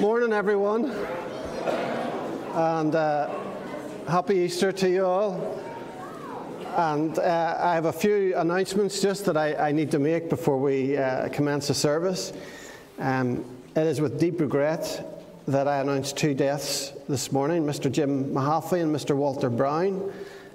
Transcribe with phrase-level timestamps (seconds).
[0.00, 0.90] Morning, everyone.
[2.52, 3.30] And uh,
[4.08, 5.60] happy Easter to you all.
[6.76, 10.58] And uh, I have a few announcements just that I, I need to make before
[10.58, 12.32] we uh, commence the service.
[12.98, 13.44] Um,
[13.76, 17.90] it is with deep regret that I announce two deaths this morning Mr.
[17.90, 19.14] Jim Mahaffey and Mr.
[19.14, 20.12] Walter Brown.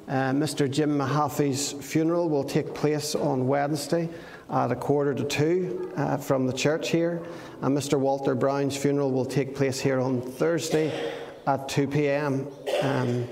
[0.09, 0.69] Uh, Mr.
[0.69, 4.09] Jim Mahaffey's funeral will take place on Wednesday
[4.51, 7.21] at a quarter to two uh, from the church here,
[7.61, 7.99] and Mr.
[7.99, 11.13] Walter Brown's funeral will take place here on Thursday
[11.45, 12.47] at 2 p.m.
[12.81, 13.27] Um,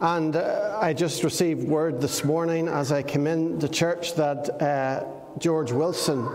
[0.00, 4.62] and uh, I just received word this morning as I came in the church that
[4.62, 5.04] uh,
[5.38, 6.28] George Wilson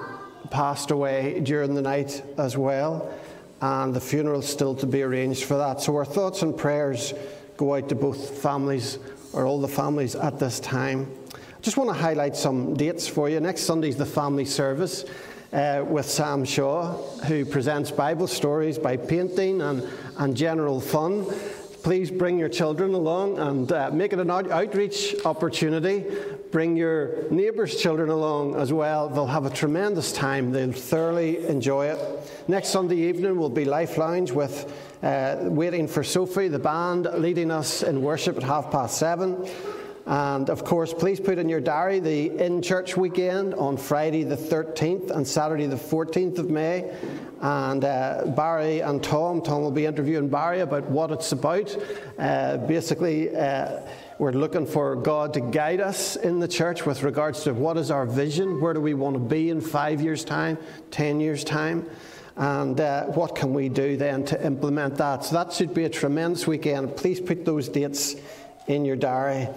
[0.50, 3.14] passed away during the night as well,
[3.62, 5.82] and the funeral still to be arranged for that.
[5.82, 7.14] So our thoughts and prayers
[7.58, 8.98] go out to both families
[9.34, 11.12] or all the families at this time.
[11.62, 13.40] Just want to highlight some dates for you.
[13.40, 15.06] Next Sunday is the family service
[15.54, 16.94] uh, with Sam Shaw,
[17.26, 19.88] who presents Bible stories by painting and,
[20.18, 21.28] and general fun.
[21.84, 26.04] Please bring your children along and uh, make it an out- outreach opportunity.
[26.50, 29.08] Bring your neighbours' children along as well.
[29.08, 30.52] They'll have a tremendous time.
[30.52, 32.32] They'll thoroughly enjoy it.
[32.48, 34.66] Next Sunday evening will be Life Lounge with
[35.04, 39.48] uh, waiting for Sophie, the band, leading us in worship at half past seven.
[40.12, 44.36] And of course, please put in your diary the in church weekend on Friday the
[44.36, 46.94] 13th and Saturday the 14th of May.
[47.40, 51.74] And uh, Barry and Tom, Tom will be interviewing Barry about what it's about.
[52.20, 53.88] Uh, basically, uh,
[54.20, 57.90] we're looking for God to guide us in the church with regards to what is
[57.90, 60.58] our vision, where do we want to be in five years' time,
[60.92, 61.90] ten years' time.
[62.36, 65.24] And uh, what can we do then to implement that?
[65.24, 66.98] So that should be a tremendous weekend.
[66.98, 68.18] Please put those dates
[68.68, 69.48] in your diary.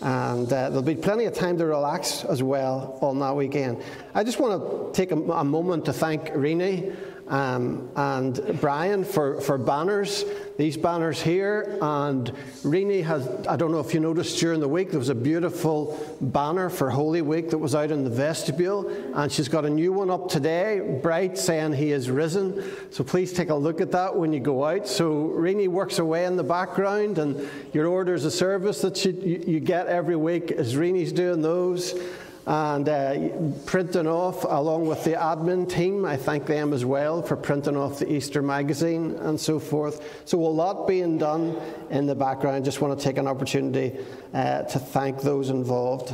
[0.00, 3.82] And uh, there'll be plenty of time to relax as well on that weekend.
[4.14, 6.94] I just want to take a, a moment to thank Rini
[7.28, 10.24] um, and Brian for, for banners.
[10.56, 12.30] These banners here, and
[12.62, 15.98] Rini has, I don't know if you noticed during the week, there was a beautiful
[16.20, 19.92] banner for Holy Week that was out in the vestibule, and she's got a new
[19.92, 22.62] one up today, bright, saying He is risen.
[22.90, 24.86] So please take a look at that when you go out.
[24.86, 29.12] So Rini works away in the background, and your orders of service that you,
[29.44, 31.98] you get every week is Rini's doing those
[32.46, 33.28] and uh,
[33.64, 36.04] printing off along with the admin team.
[36.04, 40.22] I thank them as well for printing off the Easter magazine and so forth.
[40.26, 41.56] So, a lot being done
[41.90, 42.64] in the background.
[42.64, 43.98] Just want to take an opportunity
[44.34, 46.12] uh, to thank those involved.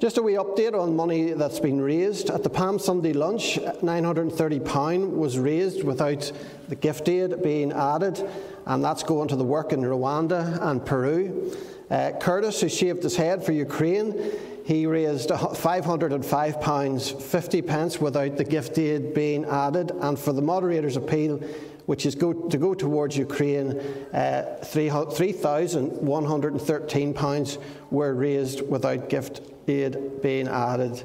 [0.00, 2.28] Just a wee update on money that's been raised.
[2.28, 6.30] At the Palm Sunday lunch, £930 was raised without
[6.68, 8.28] the gift aid being added,
[8.66, 11.56] and that's going to the work in Rwanda and Peru.
[11.90, 14.32] Uh, Curtis, who shaved his head for Ukraine,
[14.64, 19.90] he raised £505, 50 pence without the gift aid being added.
[20.00, 21.36] And for the moderator's appeal,
[21.84, 23.72] which is go, to go towards Ukraine,
[24.14, 27.58] uh, £3,113
[27.90, 31.04] were raised without gift aid being added.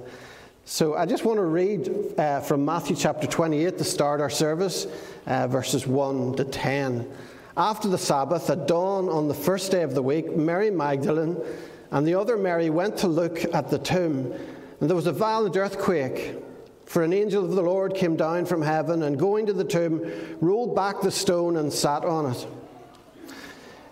[0.64, 4.88] So I just want to read uh, from Matthew chapter 28 to start our service,
[5.28, 7.12] uh, verses 1 to 10.
[7.58, 11.36] After the Sabbath, at dawn on the first day of the week, Mary Magdalene
[11.92, 14.32] and the other Mary went to look at the tomb,
[14.80, 16.36] and there was a violent earthquake.
[16.86, 20.12] For an angel of the Lord came down from heaven and, going to the tomb,
[20.42, 22.48] rolled back the stone and sat on it.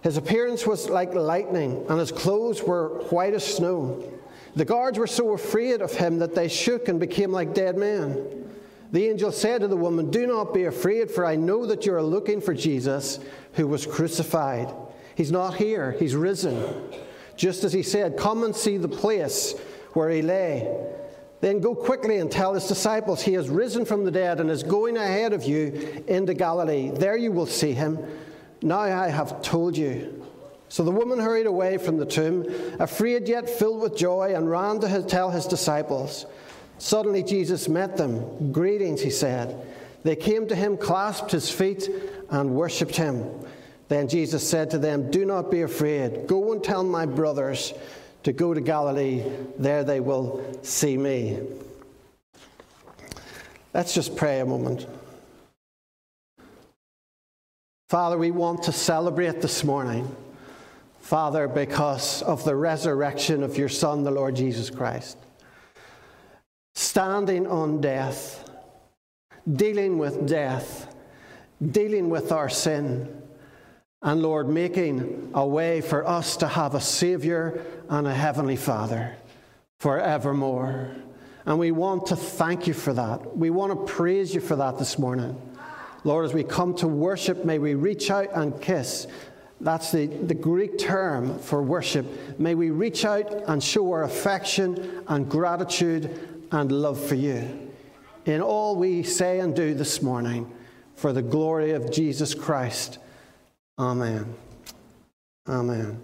[0.01, 4.11] His appearance was like lightning, and his clothes were white as snow.
[4.55, 8.51] The guards were so afraid of him that they shook and became like dead men.
[8.91, 11.93] The angel said to the woman, Do not be afraid, for I know that you
[11.93, 13.19] are looking for Jesus
[13.53, 14.73] who was crucified.
[15.13, 16.63] He's not here, he's risen
[17.37, 19.53] just as he said, Come and see the place
[19.93, 20.67] where he lay.
[21.39, 24.63] Then go quickly and tell his disciples, He has risen from the dead and is
[24.63, 26.91] going ahead of you into Galilee.
[26.91, 27.99] There you will see him.
[28.61, 30.25] Now I have told you.
[30.69, 32.45] So the woman hurried away from the tomb,
[32.79, 36.25] afraid yet filled with joy, and ran to tell his disciples.
[36.77, 38.51] Suddenly Jesus met them.
[38.51, 39.65] Greetings, he said.
[40.03, 41.89] They came to him, clasped his feet,
[42.29, 43.29] and worshipped him.
[43.87, 46.27] Then Jesus said to them, Do not be afraid.
[46.27, 47.73] Go and tell my brothers
[48.23, 49.23] to go to Galilee.
[49.57, 51.39] There they will see me.
[53.73, 54.85] Let's just pray a moment.
[57.89, 60.13] Father, we want to celebrate this morning,
[60.99, 65.17] Father, because of the resurrection of your Son, the Lord Jesus Christ.
[66.75, 68.49] Standing on death,
[69.49, 70.93] dealing with death,
[71.71, 73.16] dealing with our sin
[74.01, 77.59] and Lord, making a way for us to have a Saviour
[77.89, 79.15] and a Heavenly Father
[79.79, 80.91] forevermore.
[81.45, 83.37] And we want to thank you for that.
[83.37, 85.41] We want to praise you for that this morning.
[86.03, 89.07] Lord, as we come to worship, may we reach out and kiss.
[89.59, 92.05] That's the, the Greek term for worship.
[92.39, 97.67] May we reach out and show our affection and gratitude and love for you
[98.25, 100.51] in all we say and do this morning
[100.95, 102.99] for the glory of Jesus Christ.
[103.79, 104.33] Amen.
[105.47, 106.01] Amen.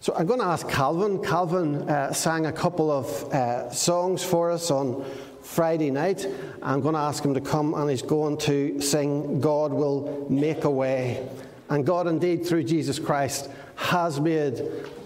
[0.00, 1.22] So I'm going to ask Calvin.
[1.22, 5.04] Calvin uh, sang a couple of uh, songs for us on
[5.42, 6.26] Friday night.
[6.60, 10.64] I'm going to ask him to come and he's going to sing God Will Make
[10.64, 11.28] a Way.
[11.68, 14.60] And God, indeed, through Jesus Christ, has made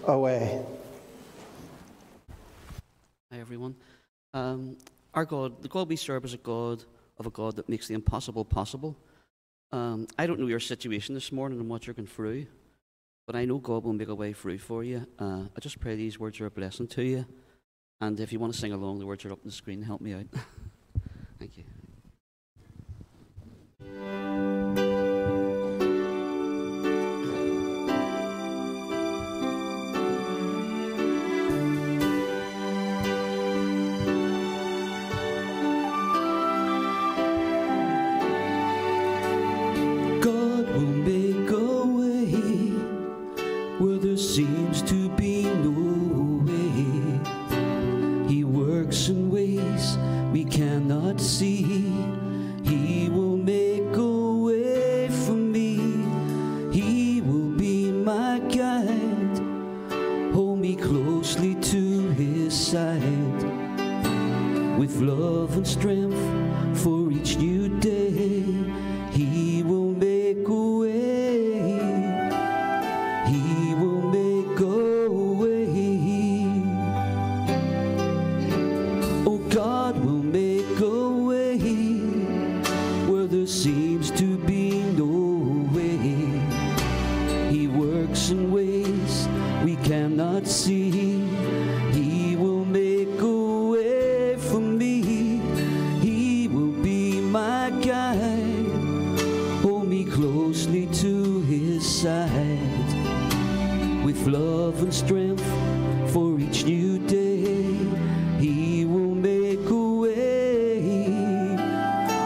[0.05, 0.65] a way.
[3.31, 3.75] Hi, everyone.
[4.33, 4.77] Um,
[5.13, 6.83] our God, the God we serve is a God
[7.19, 8.97] of a God that makes the impossible possible.
[9.71, 12.47] Um, I don't know your situation this morning and what you're going through,
[13.25, 15.05] but I know God will make a way through for you.
[15.19, 17.25] Uh, I just pray these words are a blessing to you.
[17.99, 19.81] And if you want to sing along, the words are up on the screen.
[19.81, 20.25] Help me out.
[21.39, 21.63] Thank you.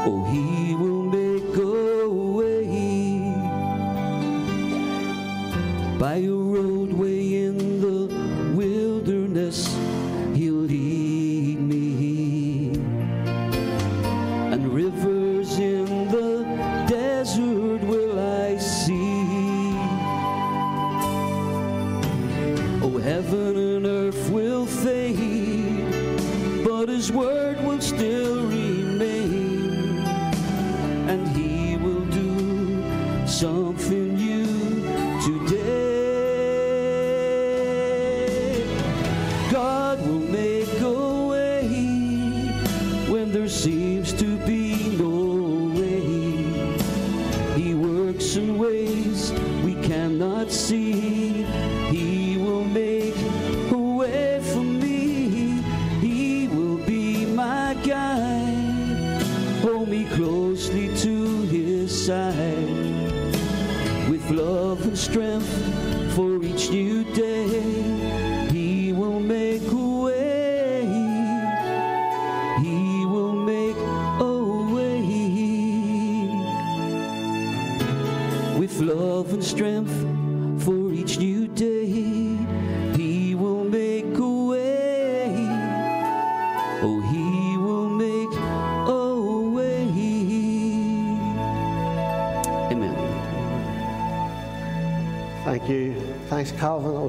[0.03, 0.50] Oh, Thanks,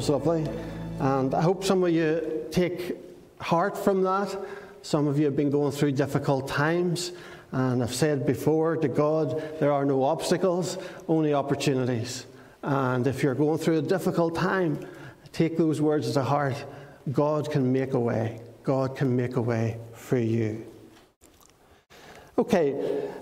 [0.02, 0.44] was lovely.
[0.99, 2.97] And I hope some of you take
[3.40, 4.37] heart from that.
[4.82, 7.12] Some of you have been going through difficult times.
[7.52, 12.26] And I've said before to God, there are no obstacles, only opportunities.
[12.64, 14.85] And if you're going through a difficult time,
[15.32, 16.56] take those words to heart.
[17.12, 18.40] God can make a way.
[18.64, 20.66] God can make a way for you.
[22.38, 22.73] Okay,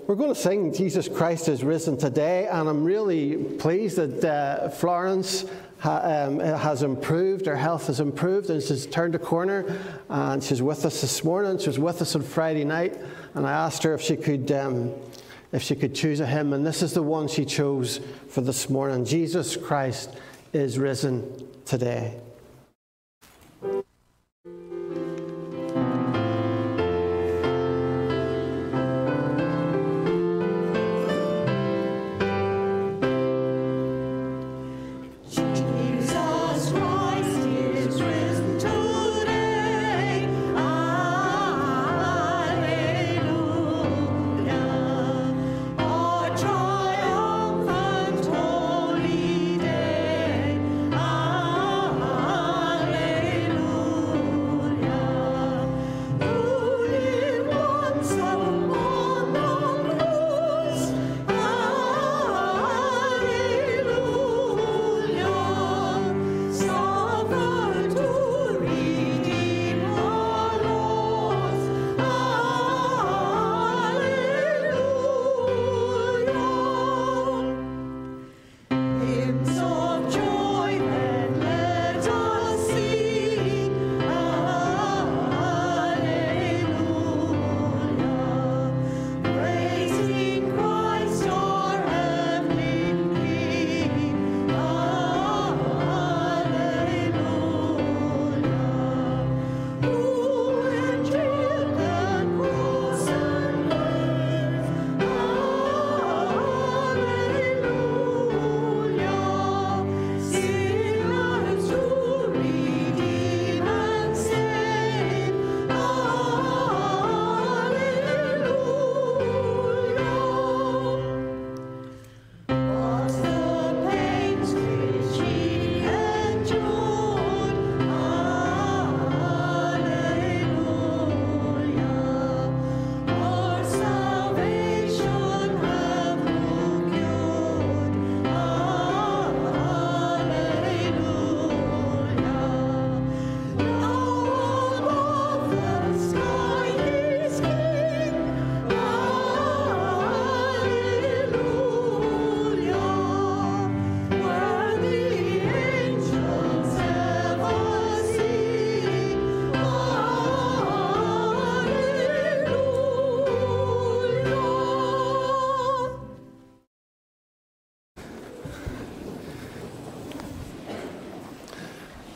[0.07, 4.69] we're going to sing Jesus Christ is risen today, and I'm really pleased that uh,
[4.69, 5.45] Florence
[5.81, 9.77] ha, um, has improved, her health has improved, and she's turned a corner,
[10.09, 11.57] and she's with us this morning.
[11.57, 12.97] She was with us on Friday night,
[13.33, 14.51] and I asked her if she could.
[14.51, 14.93] Um,
[15.51, 18.69] if she could choose a hymn, and this is the one she chose for this
[18.69, 20.15] morning Jesus Christ
[20.53, 22.17] is risen today.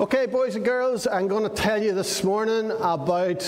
[0.06, 3.44] Okay, boys and girls, I'm going to tell you this morning about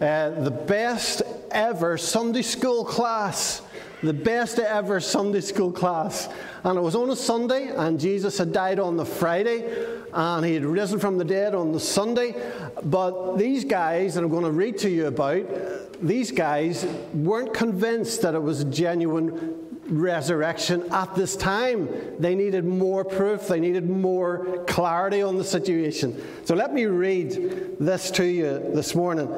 [0.00, 3.60] uh, the best ever Sunday school class.
[4.02, 6.30] The best ever Sunday school class.
[6.64, 10.54] And it was on a Sunday, and Jesus had died on the Friday, and he
[10.54, 12.34] had risen from the dead on the Sunday.
[12.82, 18.22] But these guys that I'm going to read to you about, these guys weren't convinced
[18.22, 21.88] that it was a genuine resurrection at this time.
[22.18, 26.22] They needed more proof, they needed more clarity on the situation.
[26.44, 29.28] So let me read this to you this morning.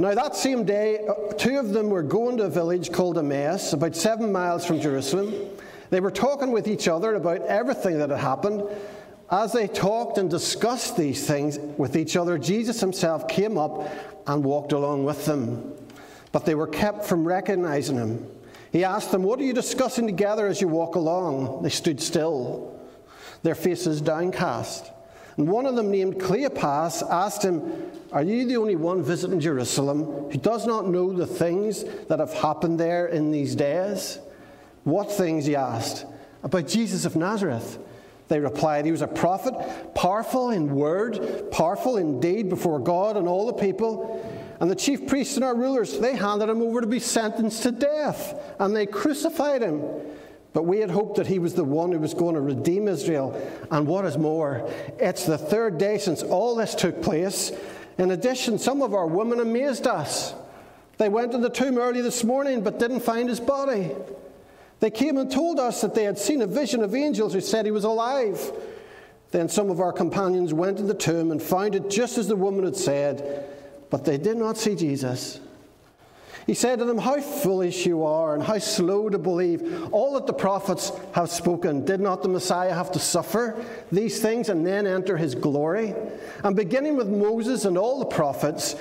[0.00, 1.06] Now, that same day,
[1.38, 5.34] two of them were going to a village called Emmaus, about seven miles from Jerusalem.
[5.90, 8.62] They were talking with each other about everything that had happened.
[9.30, 13.90] As they talked and discussed these things with each other, Jesus himself came up
[14.26, 15.74] and walked along with them.
[16.30, 18.26] But they were kept from recognizing him.
[18.72, 21.62] He asked them, What are you discussing together as you walk along?
[21.62, 22.78] They stood still,
[23.42, 24.90] their faces downcast.
[25.36, 30.04] And one of them, named Cleopas, asked him, Are you the only one visiting Jerusalem
[30.30, 34.18] who does not know the things that have happened there in these days?
[34.84, 35.46] What things?
[35.46, 36.04] he asked.
[36.42, 37.78] About Jesus of Nazareth.
[38.28, 39.54] They replied, He was a prophet,
[39.94, 44.24] powerful in word, powerful in deed before God and all the people.
[44.60, 47.70] And the chief priests and our rulers, they handed him over to be sentenced to
[47.70, 49.82] death, and they crucified him.
[50.52, 53.40] But we had hoped that he was the one who was going to redeem Israel.
[53.70, 57.52] And what is more, it's the third day since all this took place.
[57.98, 60.34] In addition, some of our women amazed us.
[60.96, 63.92] They went to the tomb early this morning but didn't find his body.
[64.80, 67.64] They came and told us that they had seen a vision of angels who said
[67.64, 68.52] he was alive.
[69.30, 72.36] Then some of our companions went to the tomb and found it just as the
[72.36, 73.48] woman had said
[73.90, 75.40] but they did not see Jesus.
[76.48, 80.26] He said to them, How foolish you are, and how slow to believe all that
[80.26, 81.84] the prophets have spoken.
[81.84, 85.94] Did not the Messiah have to suffer these things and then enter his glory?
[86.42, 88.76] And beginning with Moses and all the prophets,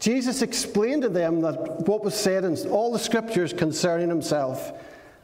[0.00, 4.72] Jesus explained to them that what was said in all the scriptures concerning himself.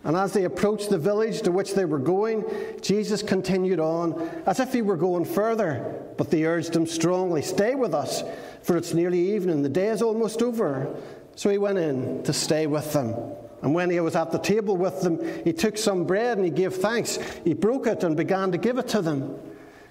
[0.08, 2.42] And as they approached the village to which they were going,
[2.80, 6.02] Jesus continued on as if he were going further.
[6.16, 8.24] But they urged him strongly, Stay with us
[8.62, 10.94] for it's nearly evening, the day is almost over.
[11.36, 13.14] So he went in to stay with them.
[13.60, 16.50] And when he was at the table with them, he took some bread and he
[16.50, 17.18] gave thanks.
[17.44, 19.38] He broke it and began to give it to them.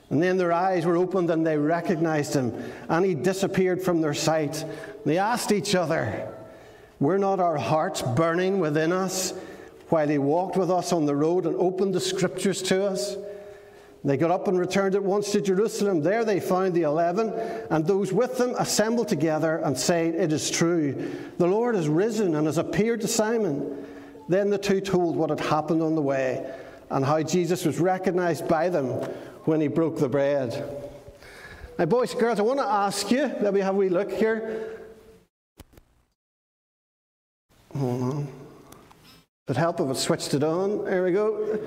[0.09, 2.53] And then their eyes were opened and they recognized him.
[2.89, 4.65] And he disappeared from their sight.
[5.05, 6.33] They asked each other,
[6.99, 9.33] Were not our hearts burning within us
[9.89, 13.15] while he walked with us on the road and opened the scriptures to us?
[14.03, 16.01] They got up and returned at once to Jerusalem.
[16.01, 17.29] There they found the eleven,
[17.69, 22.35] and those with them assembled together and said, It is true, the Lord has risen
[22.35, 23.85] and has appeared to Simon.
[24.29, 26.53] Then the two told what had happened on the way
[26.89, 28.87] and how Jesus was recognized by them
[29.45, 30.81] when he broke the bread.
[31.77, 34.11] Now, boys and girls, I want to ask you, let me have a wee look
[34.11, 34.79] here.
[37.75, 38.27] Hold on.
[39.47, 40.83] It'd help if it switched it on.
[40.83, 41.57] There we go.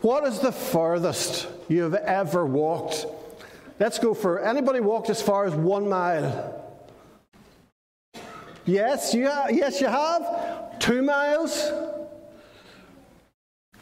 [0.00, 3.04] What is the furthest you've ever walked?
[3.78, 6.58] Let's go for anybody walked as far as one mile?
[8.64, 10.78] Yes, you ha- yes, you have.
[10.78, 11.70] Two miles?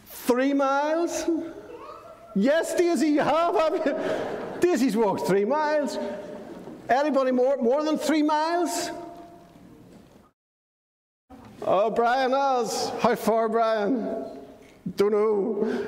[0.07, 1.25] Three miles?
[2.35, 4.61] Yes, Daisy, you have, have you?
[4.61, 5.99] Daisy's walked three miles.
[6.89, 8.91] Anybody more, more than three miles?
[11.63, 12.91] Oh, Brian has.
[13.01, 14.17] How far, Brian?
[14.97, 15.87] Don't know.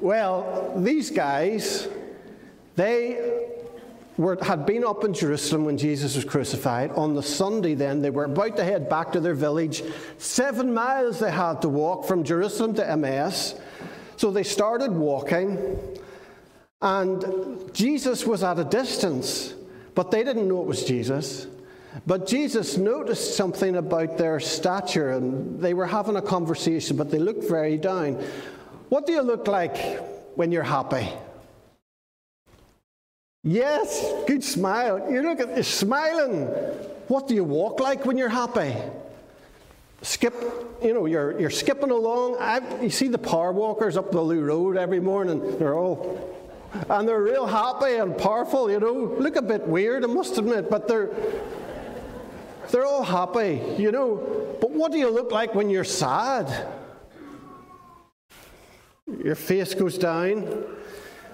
[0.00, 1.88] Well, these guys,
[2.76, 3.48] they
[4.16, 6.92] were, had been up in Jerusalem when Jesus was crucified.
[6.92, 9.82] On the Sunday, then, they were about to head back to their village.
[10.18, 13.54] Seven miles they had to walk from Jerusalem to Emmaus.
[14.16, 15.58] So they started walking,
[16.80, 19.54] and Jesus was at a distance,
[19.96, 21.48] but they didn't know it was Jesus.
[22.06, 27.18] But Jesus noticed something about their stature, and they were having a conversation, but they
[27.18, 28.14] looked very down.
[28.88, 29.76] What do you look like
[30.34, 31.08] when you're happy?
[33.44, 35.10] Yes, good smile.
[35.10, 36.46] You look at you're smiling.
[37.08, 38.74] What do you walk like when you're happy?
[40.02, 40.34] Skip,
[40.82, 42.36] you know, you're, you're skipping along.
[42.40, 45.58] I, you see the power walkers up the Loo Road every morning.
[45.58, 46.18] They're all,
[46.88, 49.16] and they're real happy and powerful, you know.
[49.18, 51.10] Look a bit weird, I must admit, but they're,
[52.70, 54.56] they're all happy, you know.
[54.60, 56.68] But what do you look like when you're sad?
[59.22, 60.64] Your face goes down.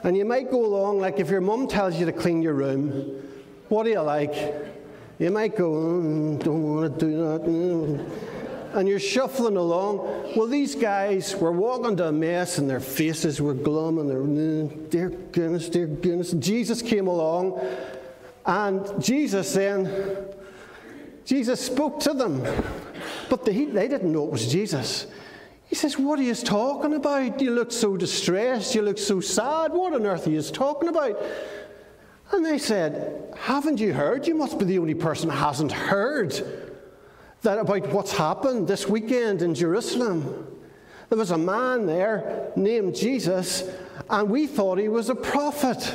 [0.03, 3.23] And you might go along, like if your mum tells you to clean your room,
[3.69, 4.35] what do you like?
[5.19, 7.43] You might go, mm, don't want to do that.
[7.43, 8.11] Mm.
[8.75, 9.99] and you're shuffling along.
[10.37, 14.91] Well, these guys were walking to Emmaus and their faces were glum and they're, mm,
[14.91, 16.33] dear goodness, dear goodness.
[16.33, 17.61] Jesus came along
[18.47, 19.87] and Jesus then,
[21.29, 22.43] Jesus spoke to them,
[23.29, 25.07] but they, they didn't know it was Jesus.
[25.67, 27.39] He says, What are you talking about?
[27.39, 28.75] You look so distressed.
[28.75, 29.75] You look so sad.
[29.75, 31.23] What on earth are you talking about?
[32.33, 34.27] And they said, Haven't you heard?
[34.27, 36.33] You must be the only person who hasn't heard
[37.43, 40.47] that about what's happened this weekend in Jerusalem.
[41.11, 43.71] There was a man there named Jesus,
[44.09, 45.95] and we thought he was a prophet.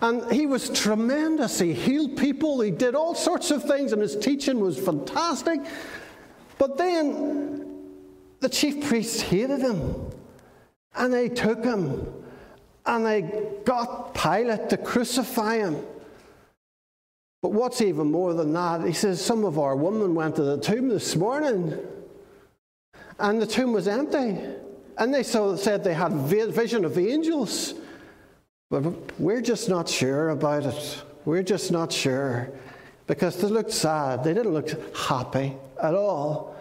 [0.00, 1.58] And he was tremendous.
[1.58, 5.60] He healed people, he did all sorts of things, and his teaching was fantastic.
[6.58, 7.66] But then
[8.40, 10.10] the chief priests hated him,
[10.94, 12.06] and they took him,
[12.86, 13.22] and they
[13.64, 15.84] got Pilate to crucify him.
[17.42, 20.58] But what's even more than that, he says, Some of our women went to the
[20.58, 21.76] tomb this morning,
[23.18, 24.38] and the tomb was empty.
[24.98, 27.74] And they said they had a vision of angels.
[28.70, 31.02] But we're just not sure about it.
[31.24, 32.50] We're just not sure.
[33.08, 34.22] Because they looked sad.
[34.22, 36.56] They didn't look happy at all.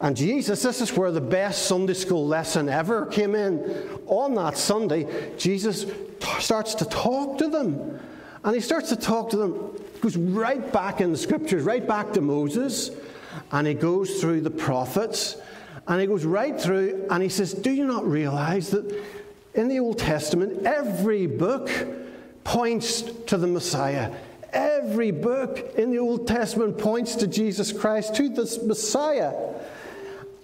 [0.00, 3.60] And Jesus, this is where the best Sunday school lesson ever came in.
[4.06, 5.84] On that Sunday, Jesus
[6.38, 8.00] starts to talk to them.
[8.42, 12.12] And he starts to talk to them, goes right back in the scriptures, right back
[12.12, 12.90] to Moses,
[13.50, 15.36] and he goes through the prophets,
[15.88, 19.04] and he goes right through, and he says, Do you not realize that
[19.56, 21.70] in the Old Testament, every book
[22.44, 24.14] points to the Messiah?
[24.52, 29.34] Every book in the Old Testament points to Jesus Christ, to this Messiah.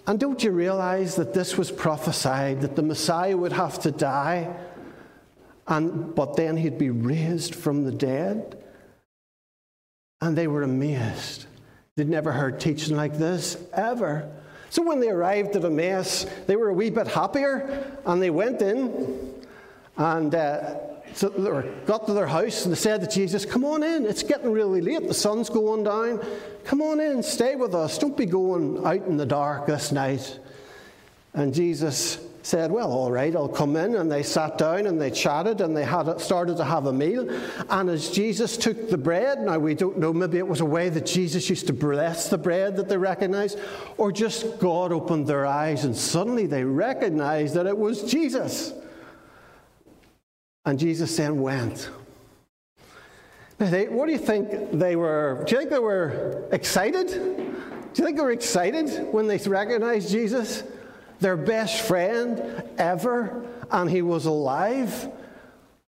[0.05, 4.53] And don't you realize that this was prophesied, that the Messiah would have to die,
[5.67, 8.61] and, but then he'd be raised from the dead?
[10.19, 11.45] And they were amazed.
[11.95, 14.29] They'd never heard teaching like this, ever.
[14.73, 18.59] So when they arrived at Emmaus, they were a wee bit happier, and they went
[18.59, 19.31] in,
[19.97, 20.79] and uh,
[21.13, 21.29] so
[21.85, 24.81] got to their house, and they said to Jesus, Come on in, it's getting really
[24.81, 26.25] late, the sun's going down.
[26.63, 30.39] Come on in, stay with us, don't be going out in the dark this night.
[31.35, 33.95] And Jesus said, Well, all right, I'll come in.
[33.95, 37.27] And they sat down and they chatted and they had started to have a meal.
[37.69, 40.89] And as Jesus took the bread, now we don't know, maybe it was a way
[40.89, 43.57] that Jesus used to bless the bread that they recognized,
[43.97, 48.73] or just God opened their eyes and suddenly they recognized that it was Jesus.
[50.65, 51.89] And Jesus then went.
[53.59, 55.43] Now, they, what do you think they were?
[55.45, 57.07] Do you think they were excited?
[57.07, 60.63] Do you think they were excited when they recognized Jesus?
[61.23, 65.09] Their best friend ever, and he was alive.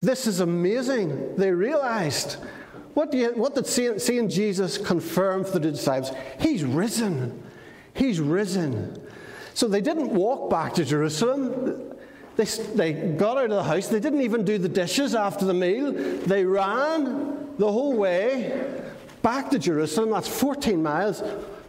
[0.03, 1.35] This is amazing.
[1.37, 2.37] They realized.
[2.93, 6.15] What, you, what did seeing, seeing Jesus confirm for the disciples?
[6.39, 7.43] He's risen.
[7.95, 9.03] He's risen.
[9.55, 11.95] So they didn't walk back to Jerusalem.
[12.37, 13.89] They, they got out of the house.
[13.89, 15.93] They didn't even do the dishes after the meal.
[15.93, 18.83] They ran the whole way
[19.23, 20.11] back to Jerusalem.
[20.11, 21.23] That's 14 miles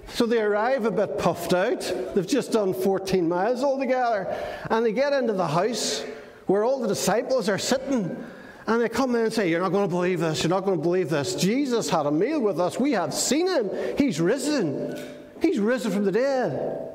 [0.09, 1.81] so they arrive a bit puffed out.
[2.13, 4.27] They've just done 14 miles altogether.
[4.69, 6.05] And they get into the house
[6.45, 8.23] where all the disciples are sitting.
[8.67, 10.43] And they come in and say, You're not going to believe this.
[10.43, 11.35] You're not going to believe this.
[11.35, 12.79] Jesus had a meal with us.
[12.79, 13.69] We have seen him.
[13.97, 14.97] He's risen.
[15.41, 16.91] He's risen from the dead.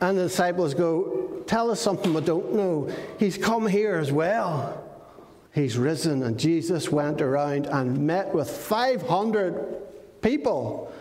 [0.00, 2.90] And the disciples go, Tell us something we don't know.
[3.18, 4.82] He's come here as well.
[5.52, 6.22] He's risen.
[6.22, 10.92] And Jesus went around and met with 500 people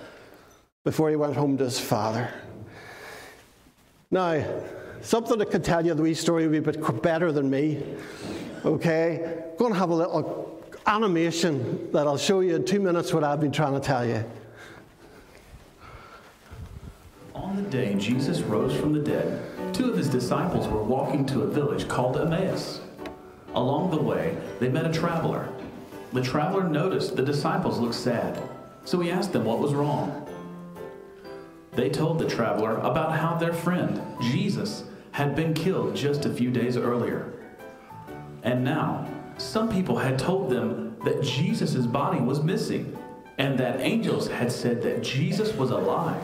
[0.84, 2.30] before he went home to his father.
[4.12, 4.44] Now,
[5.02, 7.82] something that could tell you the wee story would be a bit better than me.
[8.66, 9.44] Okay?
[9.52, 13.24] I'm going to have a little animation that I'll show you in two minutes what
[13.24, 14.24] I've been trying to tell you.
[17.34, 21.42] On the day Jesus rose from the dead, two of his disciples were walking to
[21.42, 22.82] a village called Emmaus.
[23.56, 25.48] Along the way, they met a traveler.
[26.12, 28.42] The traveler noticed the disciples looked sad,
[28.86, 30.23] so he asked them what was wrong.
[31.76, 36.52] They told the traveler about how their friend, Jesus, had been killed just a few
[36.52, 37.32] days earlier.
[38.44, 39.08] And now,
[39.38, 42.98] some people had told them that Jesus' body was missing
[43.38, 46.24] and that angels had said that Jesus was alive.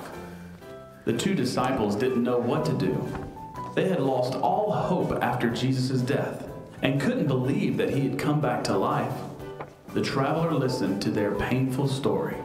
[1.05, 3.07] The two disciples didn't know what to do.
[3.73, 6.47] They had lost all hope after Jesus' death
[6.81, 9.13] and couldn't believe that he had come back to life.
[9.93, 12.35] The traveler listened to their painful story.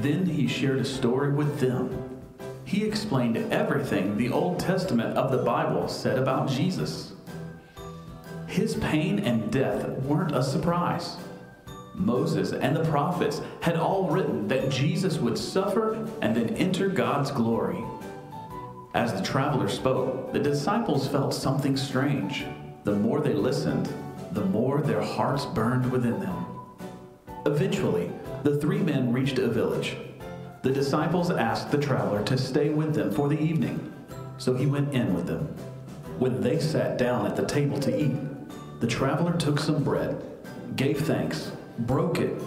[0.00, 2.20] Then he shared a story with them.
[2.64, 7.14] He explained everything the Old Testament of the Bible said about Jesus.
[8.46, 11.16] His pain and death weren't a surprise.
[11.94, 17.32] Moses and the prophets had all written that Jesus would suffer and then enter God's
[17.32, 17.82] glory.
[18.94, 22.44] As the traveler spoke, the disciples felt something strange.
[22.84, 23.92] The more they listened,
[24.32, 26.46] the more their hearts burned within them.
[27.46, 29.96] Eventually, the three men reached a village.
[30.62, 33.92] The disciples asked the traveler to stay with them for the evening,
[34.38, 35.46] so he went in with them.
[36.18, 38.16] When they sat down at the table to eat,
[38.80, 40.22] the traveler took some bread,
[40.76, 42.40] gave thanks, broke it,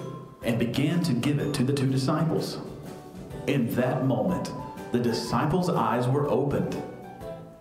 [0.44, 2.60] and began to give it to the two disciples.
[3.48, 4.52] In that moment,
[4.92, 6.82] the disciples' eyes were opened.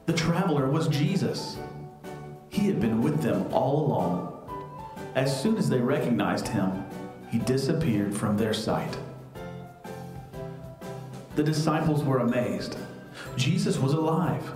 [0.06, 1.56] The traveler was Jesus.
[2.48, 4.26] He had been with them all along.
[5.14, 6.84] As soon as they recognized him,
[7.30, 8.96] he disappeared from their sight.
[11.36, 12.76] The disciples were amazed.
[13.36, 14.52] Jesus was alive.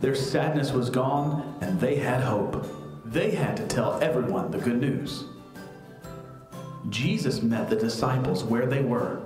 [0.00, 2.66] Their sadness was gone, and they had hope.
[3.04, 5.24] They had to tell everyone the good news.
[6.90, 9.20] Jesus met the disciples where they were.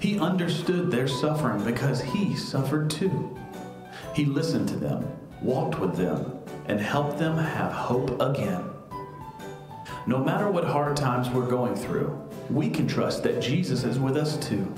[0.00, 3.36] He understood their suffering because he suffered too.
[4.14, 5.06] He listened to them,
[5.42, 8.64] walked with them, and helped them have hope again.
[10.06, 14.16] No matter what hard times we're going through, we can trust that Jesus is with
[14.16, 14.72] us too.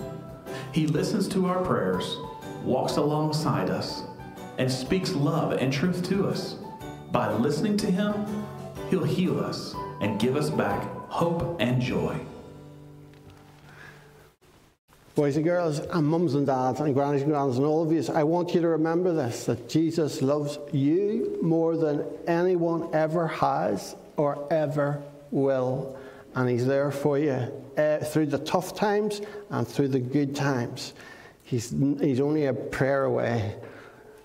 [0.73, 2.17] He listens to our prayers,
[2.63, 4.03] walks alongside us,
[4.59, 6.57] and speaks love and truth to us.
[7.11, 8.15] By listening to Him,
[8.91, 12.19] He'll heal us and give us back hope and joy.
[15.15, 18.05] Boys and girls, and mums and dads, and grannies and grands, and all of you,
[18.15, 23.97] I want you to remember this that Jesus loves you more than anyone ever has
[24.17, 25.03] or ever
[25.33, 25.98] will.
[26.38, 29.20] And He's there for you uh, through the tough times
[29.51, 30.94] and through the good times.
[31.42, 31.70] He's,
[32.01, 33.57] he's only a prayer away.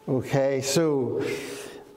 [0.08, 1.26] Okay, so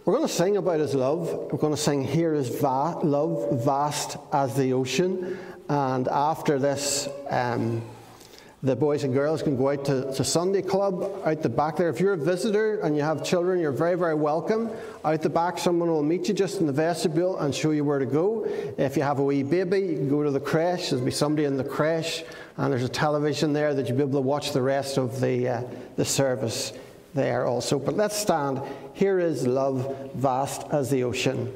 [0.06, 1.30] we're going to sing about His love.
[1.52, 5.36] We're going to sing, Here is va- love, vast as the ocean.
[5.68, 7.82] And after this, um,
[8.62, 11.90] the boys and girls can go out to, to Sunday Club out the back there.
[11.90, 14.70] If you're a visitor and you have children, you're very, very welcome.
[15.04, 17.98] Out the back, someone will meet you just in the vestibule and show you where
[17.98, 18.44] to go.
[18.78, 20.90] If you have a wee baby, you can go to the creche.
[20.90, 22.24] There'll be somebody in the creche,
[22.56, 25.48] and there's a television there that you'll be able to watch the rest of the,
[25.48, 25.62] uh,
[25.96, 26.72] the service
[27.14, 27.78] there also.
[27.78, 28.62] But let's stand.
[28.94, 31.52] Here is love, vast as the ocean.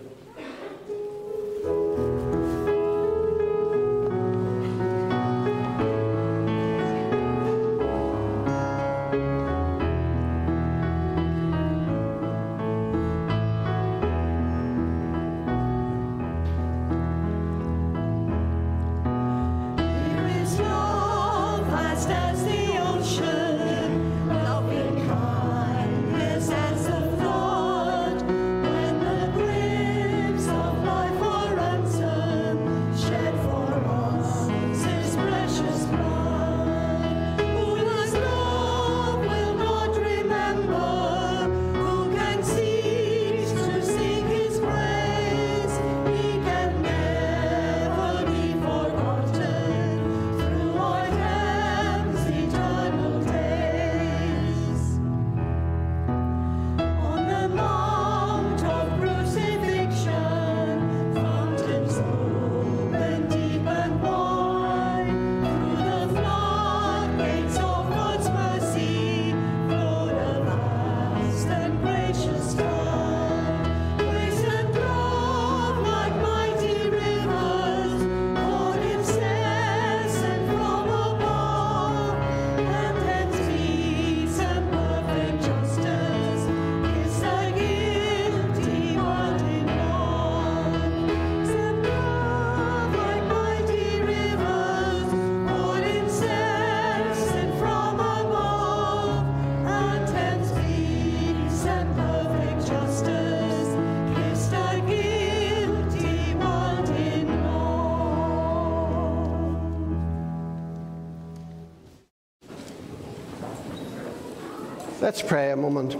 [115.10, 115.96] Let's pray a moment.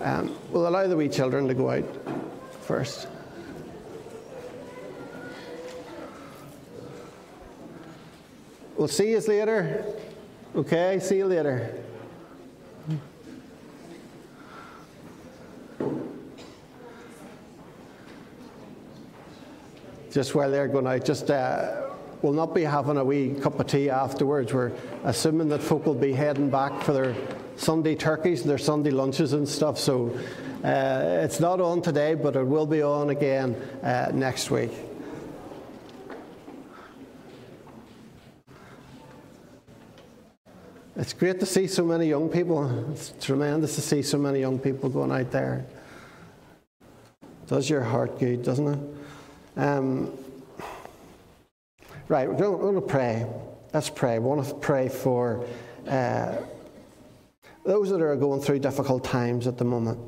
[0.00, 1.84] Um, we'll allow the wee children to go out
[2.62, 3.08] first.
[8.76, 9.84] We'll see you later.
[10.54, 11.82] Okay, see you later.
[20.12, 21.88] Just while they're going out, just uh,
[22.22, 24.54] we'll not be having a wee cup of tea afterwards.
[24.54, 24.70] We're
[25.02, 27.16] assuming that folk will be heading back for their
[27.56, 29.78] Sunday turkeys and their Sunday lunches and stuff.
[29.78, 30.16] So
[30.62, 34.72] uh, it's not on today, but it will be on again uh, next week.
[40.96, 42.90] It's great to see so many young people.
[42.90, 45.66] It's tremendous to see so many young people going out there.
[47.46, 49.60] Does your heart good, doesn't it?
[49.60, 50.12] Um,
[52.08, 53.26] right, we're going to pray.
[53.74, 54.18] Let's pray.
[54.18, 55.44] We want to pray for.
[55.86, 56.36] Uh,
[57.66, 59.98] those that are going through difficult times at the moment.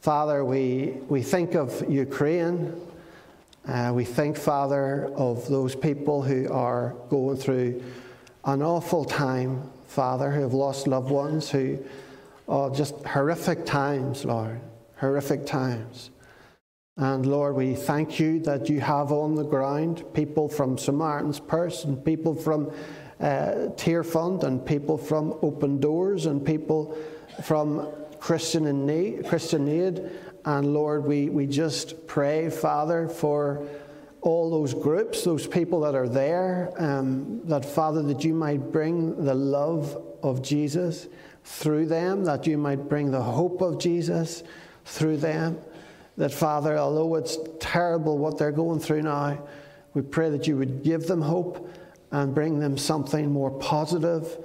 [0.00, 2.74] Father, we, we think of Ukraine.
[3.66, 7.82] Uh, we think, Father, of those people who are going through
[8.44, 11.78] an awful time, Father, who have lost loved ones, who
[12.48, 14.60] are just horrific times, Lord,
[14.96, 16.10] horrific times.
[16.96, 21.84] And Lord, we thank you that you have on the ground people from Samaritan's Purse
[21.84, 22.72] and people from
[23.20, 26.96] uh, Tearfund and people from Open Doors and people
[27.42, 27.88] from
[28.20, 30.10] Christian in Need, Christian Aid.
[30.44, 33.66] And Lord, we, we just pray, Father, for
[34.20, 39.24] all those groups, those people that are there, um, that Father, that you might bring
[39.24, 41.06] the love of Jesus
[41.44, 44.42] through them, that you might bring the hope of Jesus
[44.84, 45.58] through them.
[46.16, 49.46] That Father, although it's terrible what they're going through now,
[49.94, 51.70] we pray that you would give them hope
[52.16, 54.38] and bring them something more positive,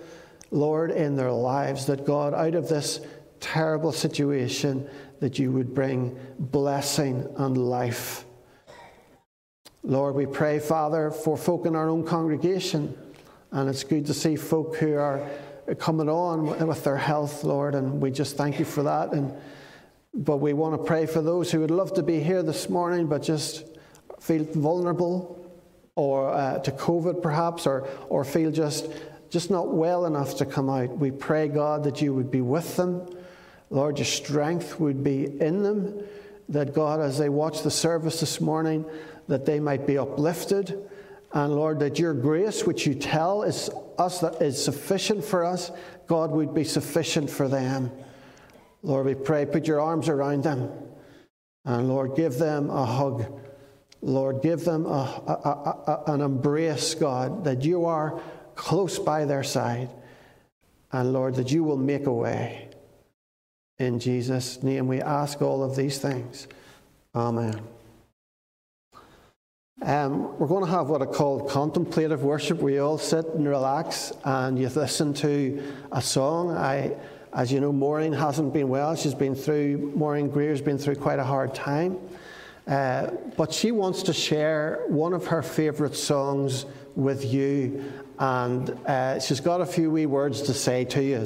[0.51, 1.85] Lord, in their lives.
[1.85, 2.99] That God, out of this
[3.39, 4.89] terrible situation,
[5.21, 8.25] that you would bring blessing and life.
[9.83, 12.93] Lord, we pray, Father, for folk in our own congregation.
[13.51, 15.25] And it's good to see folk who are
[15.79, 19.13] coming on with their health, Lord, and we just thank you for that.
[19.13, 19.33] And
[20.13, 23.07] but we want to pray for those who would love to be here this morning,
[23.07, 23.63] but just
[24.19, 25.40] feel vulnerable,
[25.95, 28.87] or uh, to COVID perhaps, or or feel just
[29.29, 30.97] just not well enough to come out.
[30.97, 33.07] We pray, God, that you would be with them,
[33.71, 36.03] Lord, your strength would be in them.
[36.49, 38.85] That God, as they watch the service this morning,
[39.29, 40.77] that they might be uplifted.
[41.31, 45.71] And Lord, that your grace, which you tell is us that is sufficient for us,
[46.07, 47.89] God would be sufficient for them.
[48.83, 50.69] Lord, we pray, put your arms around them.
[51.63, 53.39] And Lord, give them a hug.
[54.01, 58.19] Lord, give them a, a, a, an embrace, God, that you are
[58.55, 59.89] close by their side.
[60.91, 62.69] And Lord, that you will make a way.
[63.79, 66.47] In Jesus' name, we ask all of these things.
[67.15, 67.61] Amen.
[69.83, 72.59] Um, we're going to have what I call contemplative worship.
[72.59, 76.51] We all sit and relax, and you listen to a song.
[76.51, 76.95] I,
[77.33, 78.95] as you know, Maureen hasn't been well.
[78.95, 79.93] She's been through.
[79.95, 81.97] Maureen Greer's been through quite a hard time,
[82.67, 89.19] uh, but she wants to share one of her favourite songs with you, and uh,
[89.19, 91.25] she's got a few wee words to say to you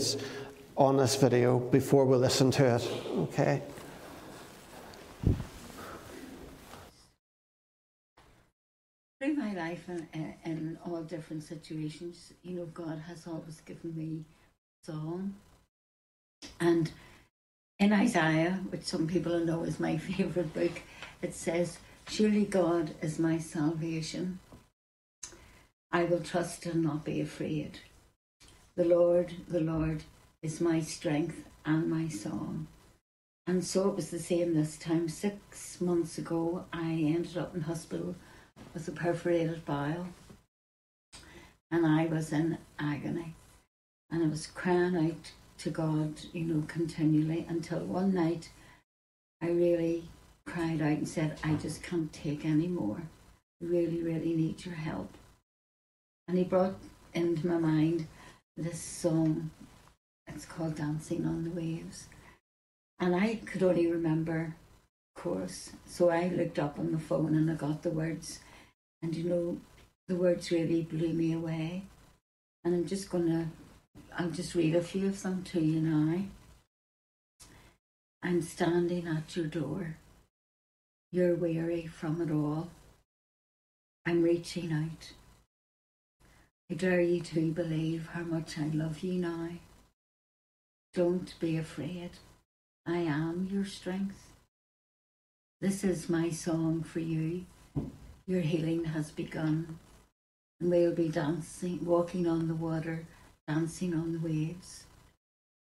[0.78, 2.92] on this video before we listen to it.
[3.18, 3.62] Okay.
[9.26, 10.08] through my life and
[10.46, 14.24] in all different situations, you know, God has always given me
[14.84, 15.34] song.
[16.60, 16.92] And
[17.80, 20.82] in Isaiah, which some people know is my favourite book,
[21.22, 24.40] it says, Surely God is my salvation.
[25.92, 27.80] I will trust and not be afraid.
[28.76, 30.04] The Lord, the Lord
[30.42, 32.68] is my strength and my song.
[33.48, 35.08] And so it was the same this time.
[35.08, 38.16] Six months ago, I ended up in hospital
[38.74, 40.08] with a perforated bowel.
[41.72, 43.36] And I was in agony.
[44.12, 48.50] And I was crying out to God, you know, continually until one night
[49.42, 50.10] I really
[50.46, 53.02] cried out and said, I just can't take any more.
[53.62, 55.10] I really, really need your help.
[56.28, 56.76] And he brought
[57.14, 58.08] into my mind
[58.58, 59.52] this song.
[60.28, 62.08] It's called Dancing on the Waves.
[63.00, 64.56] And I could only remember
[65.16, 65.72] chorus.
[65.86, 68.40] So I looked up on the phone and I got the words.
[69.02, 69.58] And you know,
[70.08, 71.84] the words really blew me away.
[72.64, 73.50] And I'm just gonna,
[74.18, 76.24] I'll just read a few of them to you now.
[78.24, 79.98] I'm standing at your door.
[81.16, 82.68] You're weary from it all.
[84.06, 85.14] I'm reaching out.
[86.70, 89.52] I dare you to believe how much I love you now.
[90.94, 92.10] Don't be afraid.
[92.86, 94.34] I am your strength.
[95.62, 97.46] This is my song for you.
[98.28, 99.80] Your healing has begun,
[100.60, 103.08] and we'll be dancing, walking on the water,
[103.48, 104.84] dancing on the waves.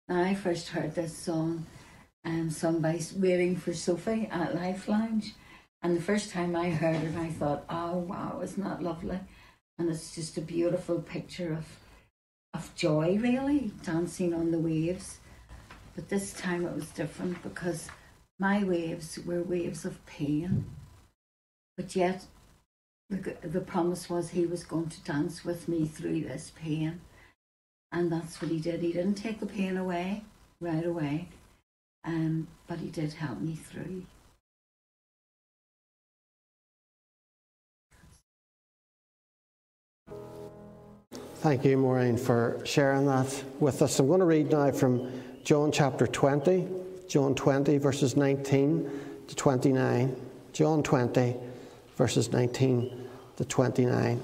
[0.09, 1.67] Now, I first heard this song
[2.51, 5.35] sung by Waiting for Sophie at Life Lounge,
[5.83, 9.21] and the first time I heard it, I thought, oh wow, isn't that lovely?
[9.79, 11.67] And it's just a beautiful picture of
[12.55, 15.19] of joy, really, dancing on the waves.
[15.95, 17.89] But this time it was different because
[18.39, 20.65] my waves were waves of pain.
[21.77, 22.25] But yet
[23.11, 27.01] the, the promise was he was going to dance with me through this pain.
[27.93, 28.81] And that's what he did.
[28.81, 30.25] He didn't take the pain away
[30.61, 31.29] right away,
[32.07, 34.03] um, but he did help me through.
[41.37, 43.99] Thank you, Maureen, for sharing that with us.
[43.99, 45.13] I'm going to read now from
[45.45, 46.67] John chapter 20,
[47.09, 48.91] John 20, verses 19
[49.29, 50.17] to 29.
[50.53, 51.37] John 20,
[51.97, 54.23] verses 19 to 29.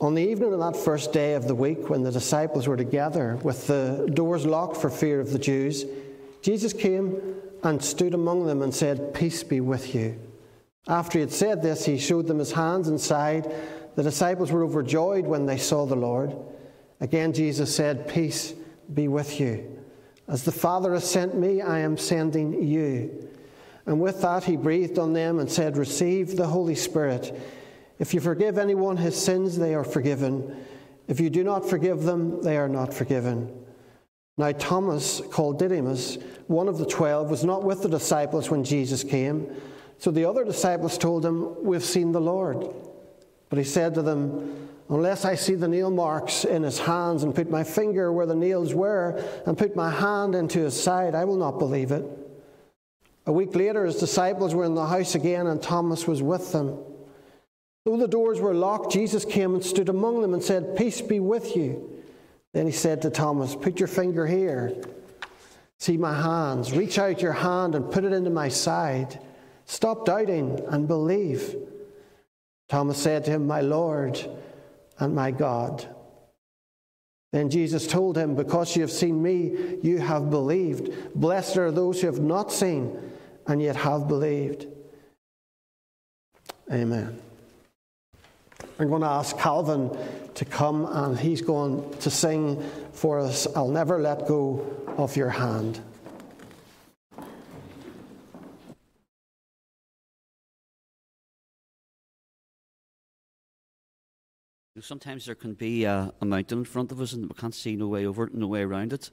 [0.00, 3.36] On the evening of that first day of the week, when the disciples were together
[3.42, 5.84] with the doors locked for fear of the Jews,
[6.42, 10.18] Jesus came and stood among them and said, Peace be with you.
[10.86, 13.52] After he had said this, he showed them his hands and side.
[13.96, 16.36] The disciples were overjoyed when they saw the Lord.
[17.00, 18.54] Again, Jesus said, Peace
[18.92, 19.78] be with you.
[20.28, 23.28] As the Father has sent me, I am sending you.
[23.86, 27.34] And with that, he breathed on them and said, Receive the Holy Spirit.
[27.98, 30.64] If you forgive anyone his sins, they are forgiven.
[31.08, 33.64] If you do not forgive them, they are not forgiven.
[34.38, 36.16] Now, Thomas, called Didymus,
[36.46, 39.52] one of the twelve, was not with the disciples when Jesus came.
[39.98, 42.72] So the other disciples told him, We've seen the Lord.
[43.50, 47.34] But he said to them, Unless I see the nail marks in his hands and
[47.34, 51.24] put my finger where the nails were and put my hand into his side, I
[51.24, 52.04] will not believe it.
[53.26, 56.78] A week later, his disciples were in the house again, and Thomas was with them.
[57.84, 61.20] Though the doors were locked, Jesus came and stood among them and said, Peace be
[61.20, 61.97] with you.
[62.54, 64.74] Then he said to Thomas, Put your finger here.
[65.78, 66.72] See my hands.
[66.72, 69.20] Reach out your hand and put it into my side.
[69.66, 71.54] Stop doubting and believe.
[72.68, 74.18] Thomas said to him, My Lord
[74.98, 75.86] and my God.
[77.32, 81.14] Then Jesus told him, Because you have seen me, you have believed.
[81.14, 82.98] Blessed are those who have not seen
[83.46, 84.66] and yet have believed.
[86.72, 87.20] Amen.
[88.80, 89.90] I'm going to ask Calvin
[90.34, 92.62] to come and he's going to sing
[92.92, 94.64] for us, I'll Never Let Go
[94.96, 95.80] of Your Hand.
[104.80, 107.74] Sometimes there can be a, a, mountain in front of us and we can't see
[107.74, 109.10] no way over it, no way around it.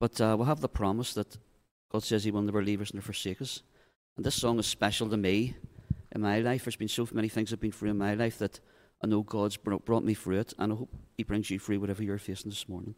[0.00, 1.36] But uh, we'll have the promise that
[1.92, 3.62] God says He will never leave us nor forsake us.
[4.16, 5.54] And this song is special to me
[6.12, 6.64] in my life.
[6.64, 8.58] There's been so many things I've been through in my life that
[9.02, 12.02] I know God's brought me through it, and I hope He brings you through whatever
[12.02, 12.94] you're facing this morning.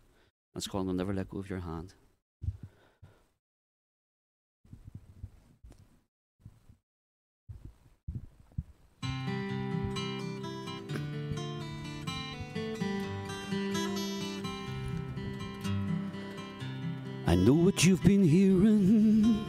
[0.55, 1.94] That's called I'll Never Let Go of Your Hand.
[17.26, 19.44] I know what you've been hearing.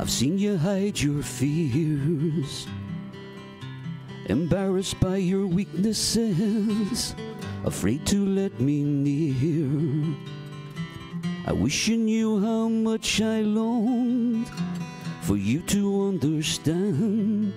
[0.00, 2.66] I've seen you hide your fears
[4.28, 7.14] embarrassed by your weaknesses,
[7.64, 10.16] afraid to let me near.
[11.46, 14.50] I wish you knew how much I longed
[15.22, 17.52] for you to understand.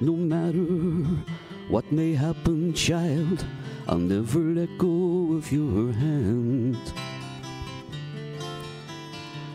[0.00, 0.66] No matter
[1.68, 3.44] what may happen, child,
[3.88, 6.76] I'll never let go of your hand.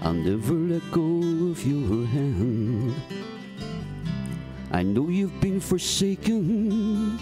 [0.01, 3.26] I'll never let go of your hand.
[4.72, 7.20] I know you've been forsaken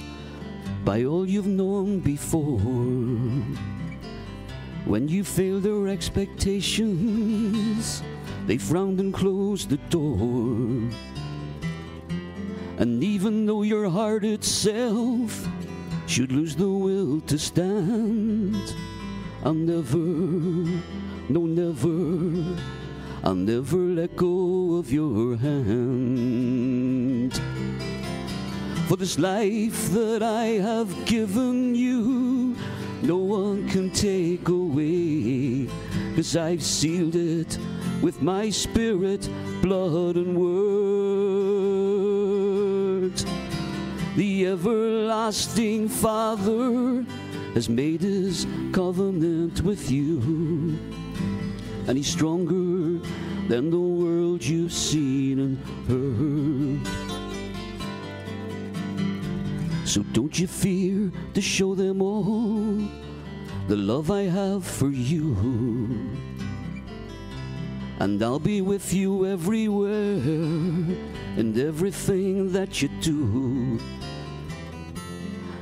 [0.83, 2.59] by all you've known before.
[4.85, 8.01] When you failed their expectations,
[8.47, 10.89] they frowned and closed the door.
[12.77, 15.47] And even though your heart itself
[16.07, 18.75] should lose the will to stand,
[19.43, 19.97] I'll never,
[21.29, 22.59] no, never
[23.27, 27.33] I'll never let go of your hand.
[28.87, 32.55] For this life that I have given you,
[33.01, 35.67] no one can take away.
[36.15, 37.57] Cause I've sealed it
[37.99, 39.27] with my spirit,
[39.59, 40.45] blood, and word.
[44.17, 47.03] The everlasting Father
[47.55, 50.77] has made his covenant with you
[51.87, 52.99] and he's stronger
[53.47, 55.57] than the world you've seen and
[55.87, 57.05] heard.
[59.87, 62.81] So don't you fear to show them all
[63.67, 65.35] the love I have for you.
[67.99, 70.19] And I'll be with you everywhere
[71.37, 73.79] and everything that you do.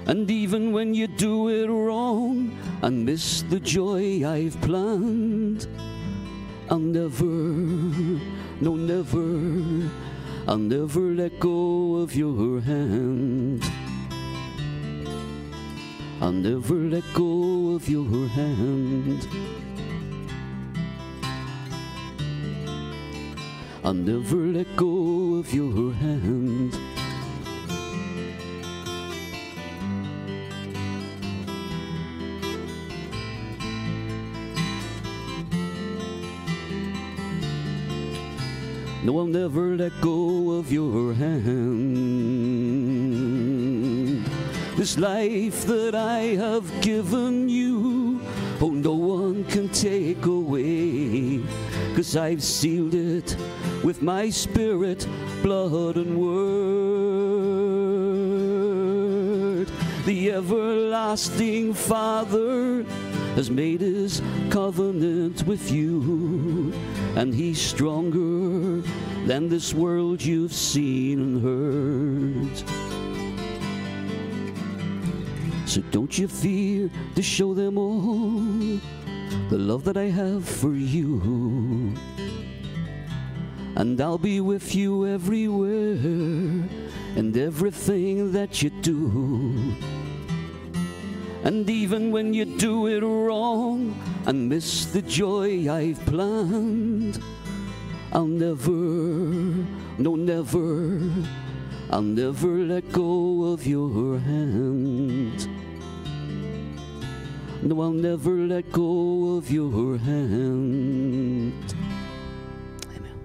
[0.06, 5.68] And even when you do it wrong and miss the joy I've planned,
[6.74, 7.26] I'll never,
[8.60, 9.92] no, never,
[10.48, 13.64] I'll never let go of your hand.
[16.20, 19.28] I'll never let go of your hand.
[23.84, 26.93] I'll never let go of your hand.
[39.04, 41.84] No, I'll never let go of your hand.
[44.78, 48.22] This life that I have given you,
[48.62, 51.42] oh, no one can take away.
[51.96, 53.36] Cause I've sealed it
[53.84, 55.06] with my spirit,
[55.42, 56.94] blood, and word.
[60.06, 62.84] The everlasting Father
[63.36, 66.72] has made his covenant with you,
[67.16, 68.82] and he's stronger
[69.26, 72.58] than this world you've seen and heard.
[75.70, 78.42] So don't you fear to show them all
[79.50, 81.94] the love that I have for you.
[83.76, 85.98] And I'll be with you everywhere
[87.16, 89.76] and everything that you do.
[91.44, 93.96] And even when you do it wrong
[94.26, 97.22] and miss the joy I've planned,
[98.12, 101.00] I'll never, no, never,
[101.90, 105.48] I'll never let go of your hand.
[107.62, 111.76] No, I'll never let go of your hand.
[112.96, 113.20] Amen.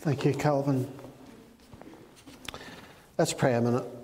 [0.00, 0.88] Thank you, Calvin.
[3.18, 3.95] Let's pray a minute.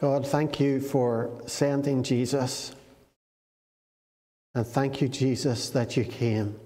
[0.00, 2.72] God, thank you for sending Jesus.
[4.54, 6.58] And thank you, Jesus, that you came.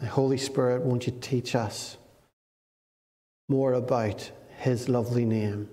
[0.00, 1.96] The Holy Spirit, won't you teach us
[3.48, 5.68] more about his lovely name?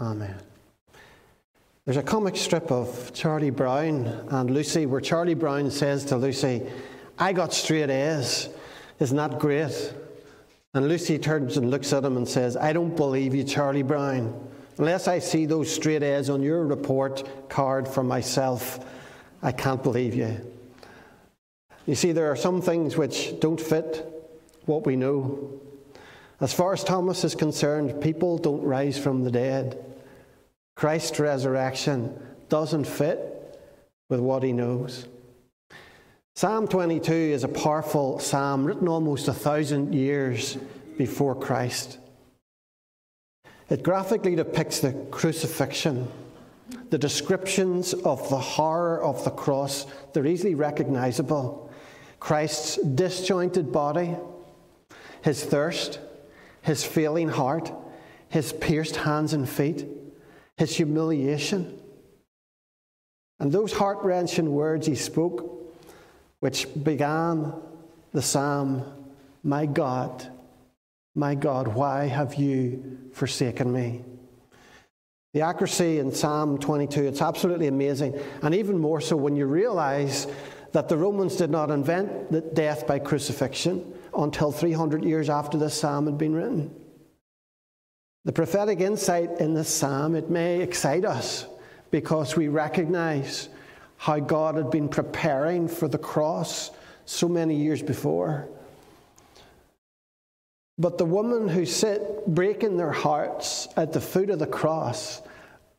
[0.00, 0.36] Amen.
[1.84, 6.62] There's a comic strip of Charlie Brown and Lucy where Charlie Brown says to Lucy,
[7.18, 8.48] I got straight A's.
[9.00, 9.92] Isn't that great?
[10.74, 14.48] And Lucy turns and looks at him and says, I don't believe you, Charlie Brown.
[14.78, 18.80] Unless I see those straight A's on your report card for myself,
[19.42, 20.40] I can't believe you.
[21.86, 24.08] You see, there are some things which don't fit
[24.64, 25.60] what we know.
[26.40, 29.84] As far as Thomas is concerned, people don't rise from the dead.
[30.74, 32.18] Christ's resurrection
[32.48, 33.60] doesn't fit
[34.08, 35.06] with what he knows.
[36.34, 40.56] Psalm 22 is a powerful psalm written almost a thousand years
[40.96, 41.98] before Christ.
[43.68, 46.08] It graphically depicts the crucifixion.
[46.88, 51.70] The descriptions of the horror of the cross, they're easily recognizable.
[52.18, 54.16] Christ's disjointed body,
[55.20, 56.00] his thirst,
[56.62, 57.70] his failing heart,
[58.30, 59.86] his pierced hands and feet,
[60.56, 61.78] his humiliation.
[63.38, 65.61] And those heart wrenching words he spoke
[66.42, 67.54] which began
[68.12, 68.84] the psalm
[69.44, 70.26] My God,
[71.14, 74.02] my God, why have you forsaken me?
[75.34, 78.20] The accuracy in Psalm 22, it's absolutely amazing.
[78.42, 80.26] And even more so when you realize
[80.72, 86.06] that the Romans did not invent death by crucifixion until 300 years after this psalm
[86.06, 86.74] had been written.
[88.24, 91.46] The prophetic insight in this psalm, it may excite us
[91.92, 93.48] because we recognize
[94.02, 96.72] how God had been preparing for the cross
[97.04, 98.48] so many years before.
[100.76, 105.22] But the women who sit breaking their hearts at the foot of the cross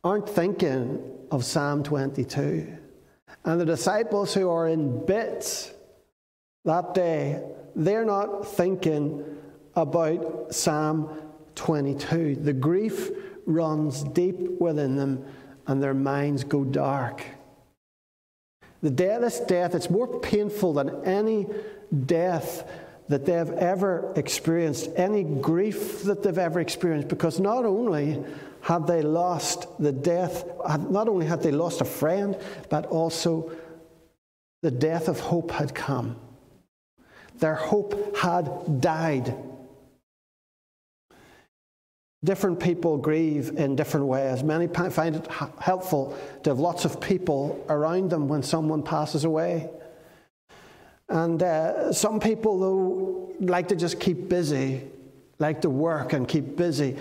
[0.02, 2.78] aren't thinking of Psalm 22.
[3.44, 5.74] And the disciples who are in bits
[6.64, 7.42] that day,
[7.76, 9.22] they're not thinking
[9.76, 11.10] about Psalm
[11.56, 12.36] 22.
[12.36, 13.10] The grief
[13.44, 15.26] runs deep within them
[15.66, 17.22] and their minds go dark.
[18.84, 21.46] The death death, it's more painful than any
[22.04, 22.70] death
[23.08, 28.22] that they've ever experienced, any grief that they've ever experienced, because not only
[28.60, 30.44] had they lost the death,
[30.90, 32.36] not only had they lost a friend,
[32.68, 33.50] but also
[34.60, 36.16] the death of hope had come.
[37.38, 39.34] Their hope had died.
[42.24, 44.42] Different people grieve in different ways.
[44.42, 45.28] Many find it
[45.60, 49.70] helpful to have lots of people around them when someone passes away.
[51.08, 54.88] And uh, some people, though, like to just keep busy,
[55.38, 56.96] like to work and keep busy.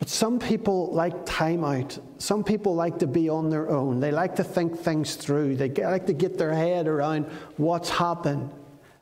[0.00, 1.96] But some people like time out.
[2.18, 4.00] Some people like to be on their own.
[4.00, 5.56] They like to think things through.
[5.56, 7.26] They like to get their head around
[7.56, 8.50] what's happened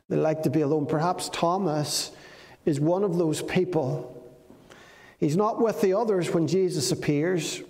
[0.09, 0.85] They like to be alone.
[0.85, 2.11] Perhaps Thomas
[2.65, 4.18] is one of those people.
[5.19, 7.61] He's not with the others when Jesus appears.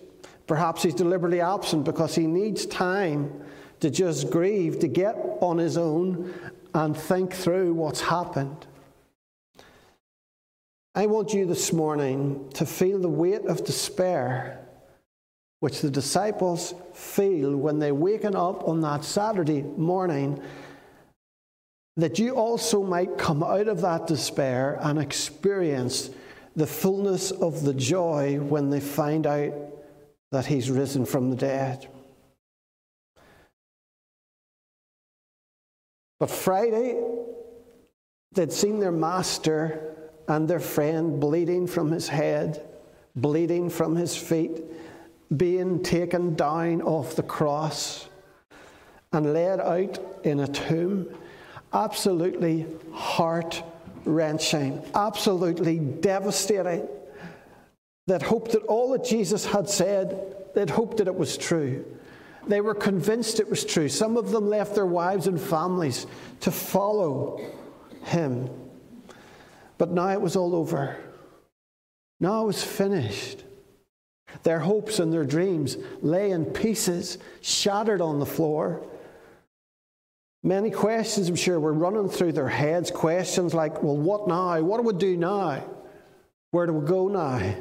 [0.48, 3.44] Perhaps he's deliberately absent because he needs time
[3.80, 6.34] to just grieve, to get on his own
[6.74, 8.68] and think through what's happened.
[10.96, 14.60] I want you this morning to feel the weight of despair
[15.60, 20.42] which the disciples feel when they waken up on that Saturday morning,
[21.98, 26.10] that you also might come out of that despair and experience
[26.56, 29.54] the fullness of the joy when they find out
[30.32, 31.88] that he's risen from the dead.
[36.20, 37.02] But Friday,
[38.34, 39.96] they'd seen their master
[40.28, 42.68] and their friend bleeding from his head,
[43.16, 44.62] bleeding from his feet,
[45.36, 48.08] being taken down off the cross
[49.14, 51.08] and laid out in a tomb.
[51.74, 53.64] Absolutely heart
[54.06, 56.88] wrenching, absolutely devastating.
[58.08, 61.86] That hoped that all that Jesus had said, they'd hoped that it was true.
[62.48, 63.88] They were convinced it was true.
[63.90, 66.08] Some of them left their wives and families
[66.40, 67.40] to follow
[68.04, 68.50] him.
[69.78, 70.98] But now it was all over.
[72.20, 73.44] Now it was finished.
[74.44, 78.86] Their hopes and their dreams lay in pieces, shattered on the floor.
[80.42, 82.92] Many questions, I'm sure, were running through their heads.
[82.92, 84.62] Questions like, well, what now?
[84.62, 85.64] What do we do now?
[86.52, 87.56] Where do we go now?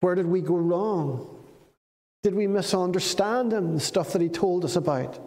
[0.00, 1.44] Where did we go wrong?
[2.22, 5.18] Did we misunderstand him, the stuff that he told us about?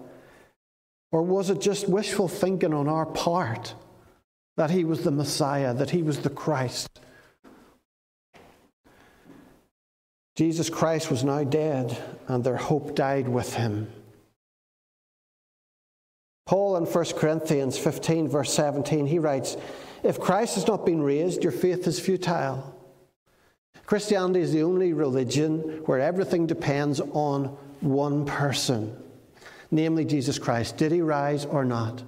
[1.11, 3.75] Or was it just wishful thinking on our part
[4.55, 7.01] that he was the Messiah, that he was the Christ?
[10.37, 13.91] Jesus Christ was now dead, and their hope died with him.
[16.45, 19.57] Paul in 1 Corinthians 15, verse 17, he writes,
[20.03, 22.77] If Christ has not been raised, your faith is futile.
[23.85, 28.95] Christianity is the only religion where everything depends on one person,
[29.69, 30.77] namely Jesus Christ.
[30.77, 32.03] Did he rise or not?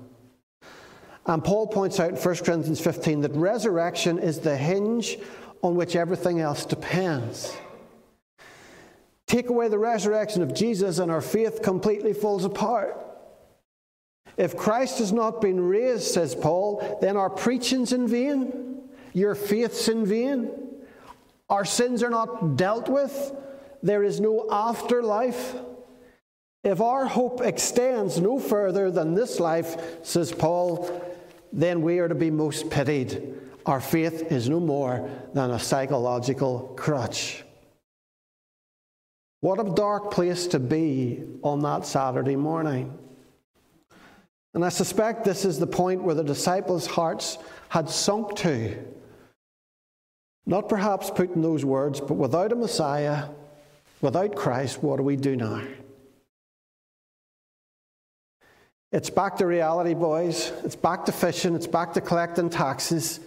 [1.25, 5.17] And Paul points out in 1 Corinthians 15 that resurrection is the hinge
[5.61, 7.55] on which everything else depends.
[9.27, 13.12] Take away the resurrection of Jesus, and our faith completely falls apart.
[14.38, 18.81] If Christ has not been raised, says Paul, then our preaching's in vain,
[19.13, 20.49] your faith's in vain,
[21.49, 23.34] our sins are not dealt with,
[23.84, 25.55] there is no afterlife.
[26.63, 30.89] If our hope extends no further than this life, says Paul,
[31.51, 33.36] then we are to be most pitied.
[33.65, 37.43] Our faith is no more than a psychological crutch.
[39.41, 42.97] What a dark place to be on that Saturday morning.
[44.53, 47.37] And I suspect this is the point where the disciples' hearts
[47.69, 48.77] had sunk to.
[50.45, 53.29] Not perhaps putting those words, but without a Messiah,
[54.01, 55.63] without Christ, what do we do now?
[58.91, 60.51] It's back to reality, boys.
[60.63, 61.55] It's back to fishing.
[61.55, 63.19] It's back to collecting taxes.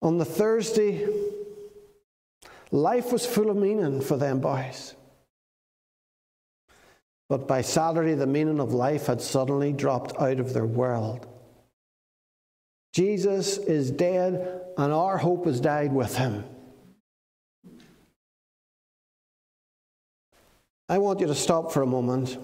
[0.00, 1.06] On the Thursday,
[2.70, 4.94] life was full of meaning for them boys.
[7.28, 11.26] But by Saturday, the meaning of life had suddenly dropped out of their world.
[12.92, 16.44] Jesus is dead, and our hope has died with him.
[20.88, 22.36] I want you to stop for a moment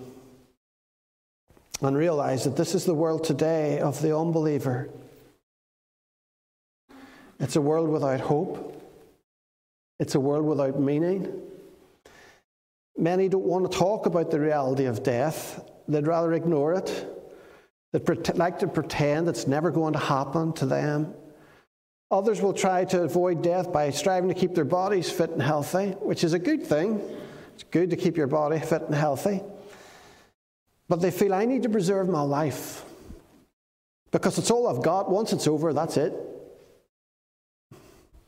[1.83, 4.89] and realize that this is the world today of the unbeliever.
[7.39, 8.83] It's a world without hope,
[9.99, 11.43] it's a world without meaning.
[12.97, 17.07] Many don't want to talk about the reality of death, they'd rather ignore it.
[17.93, 21.13] They'd like to pretend it's never going to happen to them.
[22.13, 25.91] Others will try to avoid death by striving to keep their bodies fit and healthy,
[26.01, 27.01] which is a good thing.
[27.55, 29.43] It's good to keep your body fit and healthy.
[30.89, 32.85] But they feel, I need to preserve my life
[34.11, 35.11] because it's all I've got.
[35.11, 36.13] Once it's over, that's it.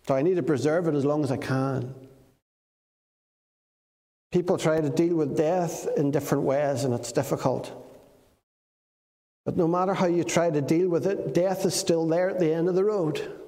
[0.07, 1.95] So I need to preserve it as long as I can.
[4.33, 7.71] People try to deal with death in different ways, and it's difficult.
[9.45, 12.39] But no matter how you try to deal with it, death is still there at
[12.39, 13.39] the end of the road.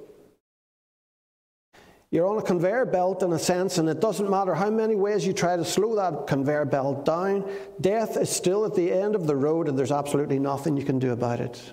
[2.10, 5.26] You're on a conveyor belt in a sense, and it doesn't matter how many ways
[5.26, 9.26] you try to slow that conveyor belt down, death is still at the end of
[9.26, 11.72] the road, and there's absolutely nothing you can do about it.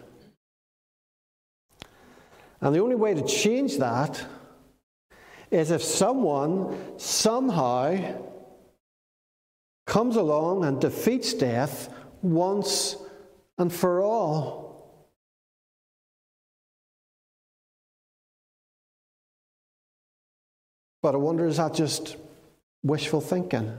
[2.61, 4.23] And the only way to change that
[5.51, 7.97] is if someone somehow
[9.91, 12.95] comes along and defeats death once
[13.57, 15.05] and for all.
[21.01, 22.15] But I wonder is that just
[22.83, 23.77] wishful thinking?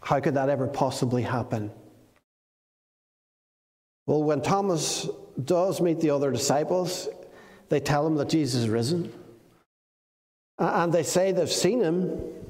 [0.00, 1.70] How could that ever possibly happen?
[4.06, 5.06] Well, when Thomas
[5.44, 7.10] does meet the other disciples,
[7.68, 9.12] they tell him that Jesus is risen.
[10.58, 12.40] And they say they've seen him.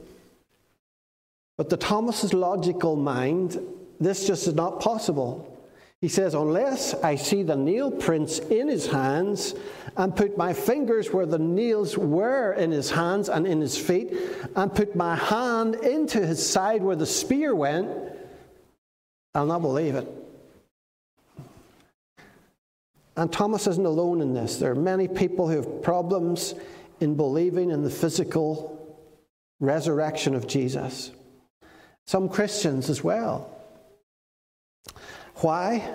[1.57, 3.59] But to Thomas's logical mind,
[4.01, 5.51] this just is not possible.
[6.01, 9.55] He says, Unless I see the nail prints in his hands
[9.97, 14.13] and put my fingers where the nails were in his hands and in his feet,
[14.57, 17.89] and put my hand into his side where the spear went,
[19.35, 20.09] I'll not believe it.
[23.17, 24.57] And Thomas isn't alone in this.
[24.57, 26.55] There are many people who have problems
[27.01, 28.99] in believing in the physical
[29.61, 31.13] resurrection of Jesus.
[32.07, 33.51] Some Christians as well.
[35.37, 35.89] Why?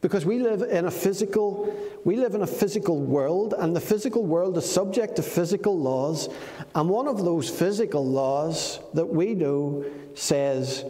[0.00, 1.74] Because we live in a physical
[2.04, 6.28] we live in a physical world and the physical world is subject to physical laws
[6.74, 10.84] and one of those physical laws that we know says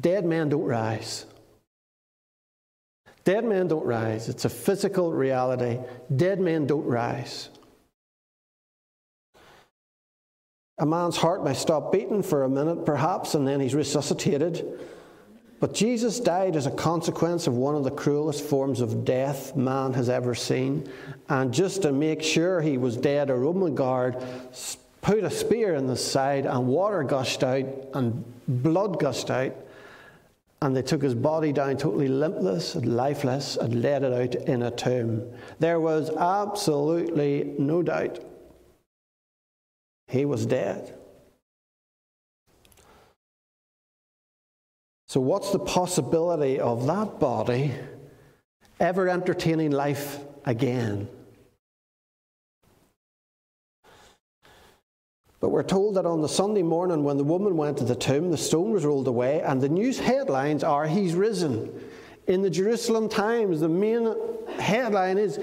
[0.00, 1.26] dead men don't rise.
[3.24, 4.28] Dead men don't rise.
[4.28, 5.78] It's a physical reality.
[6.14, 7.50] Dead men don't rise.
[10.80, 14.78] A man's heart may stop beating for a minute, perhaps, and then he's resuscitated.
[15.60, 19.92] But Jesus died as a consequence of one of the cruelest forms of death man
[19.94, 20.88] has ever seen.
[21.28, 24.22] And just to make sure he was dead, a Roman guard
[25.02, 29.56] put a spear in the side, and water gushed out, and blood gushed out.
[30.62, 34.62] And they took his body down totally limpless and lifeless and laid it out in
[34.62, 35.28] a tomb.
[35.58, 38.20] There was absolutely no doubt
[40.08, 40.94] he was dead.
[45.06, 47.72] So, what's the possibility of that body
[48.78, 51.08] ever entertaining life again?
[55.40, 58.30] But we're told that on the Sunday morning when the woman went to the tomb,
[58.30, 61.72] the stone was rolled away, and the news headlines are He's risen.
[62.26, 64.14] In the Jerusalem Times, the main
[64.58, 65.38] headline is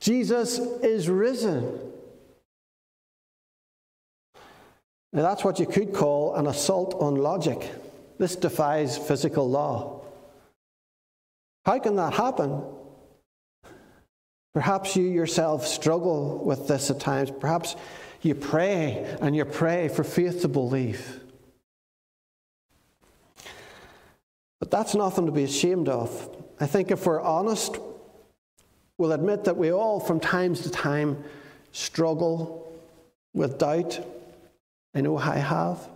[0.00, 1.89] Jesus is risen.
[5.12, 7.68] Now, that's what you could call an assault on logic.
[8.18, 10.02] This defies physical law.
[11.64, 12.62] How can that happen?
[14.52, 17.30] Perhaps you yourself struggle with this at times.
[17.30, 17.76] Perhaps
[18.22, 21.20] you pray and you pray for faith to believe.
[24.58, 26.36] But that's nothing to be ashamed of.
[26.60, 27.78] I think if we're honest,
[28.98, 31.24] we'll admit that we all, from time to time,
[31.72, 32.72] struggle
[33.32, 34.00] with doubt.
[34.94, 35.88] I know I have.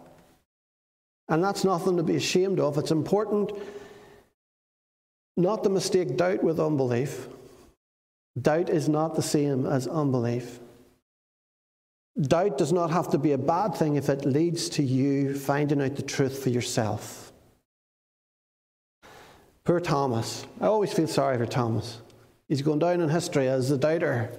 [1.29, 2.79] And that's nothing to be ashamed of.
[2.79, 3.53] It's important
[5.37, 7.29] not to mistake doubt with unbelief.
[8.41, 10.61] Doubt is not the same as unbelief.
[12.21, 15.83] Doubt does not have to be a bad thing if it leads to you finding
[15.83, 17.33] out the truth for yourself.
[19.65, 20.47] Poor Thomas.
[20.61, 22.01] I always feel sorry for Thomas.
[22.49, 24.31] He's going down in history as the doubter.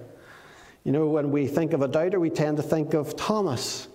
[0.84, 3.88] You know, when we think of a doubter, we tend to think of Thomas.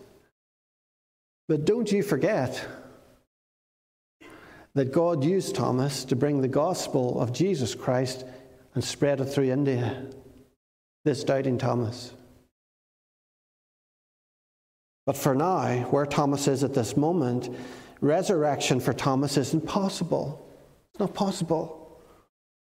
[1.51, 2.65] But don't you forget
[4.75, 8.25] that God used Thomas to bring the gospel of Jesus Christ
[8.77, 10.07] and spread it through India.
[11.05, 12.13] This doubting Thomas.
[15.07, 17.53] But for now, where Thomas is at this moment,
[18.01, 20.49] resurrection for Thomas isn't possible.
[20.93, 22.01] It's not possible.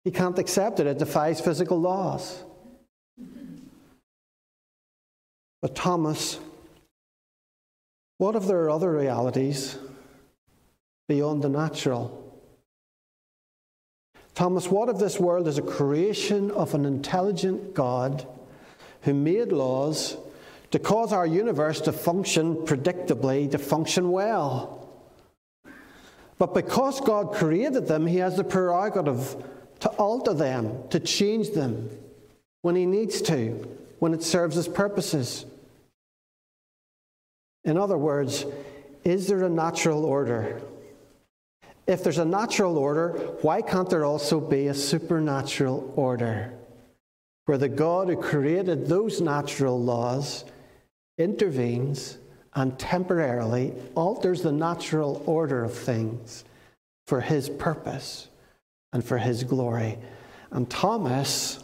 [0.05, 2.45] He can't accept it, it defies physical laws.
[5.63, 6.39] But Thomas,
[8.19, 9.79] what if there are other realities
[11.09, 12.21] beyond the natural.
[14.35, 18.27] Thomas, what if this world is a creation of an intelligent God
[19.03, 20.17] who made laws
[20.71, 24.81] to cause our universe to function predictably, to function well?
[26.39, 29.37] But because God created them, He has the prerogative
[29.81, 31.91] to alter them, to change them
[32.63, 33.69] when He needs to,
[34.01, 35.45] when it serves His purposes.
[37.65, 38.45] In other words,
[39.05, 40.61] is there a natural order?
[41.87, 43.11] If there's a natural order,
[43.43, 46.53] why can't there also be a supernatural order?
[47.47, 50.45] Where the God who created those natural laws
[51.19, 52.19] intervenes
[52.55, 56.45] and temporarily alters the natural order of things
[57.07, 58.29] for his purpose
[58.93, 59.99] and for his glory.
[60.51, 61.63] And Thomas,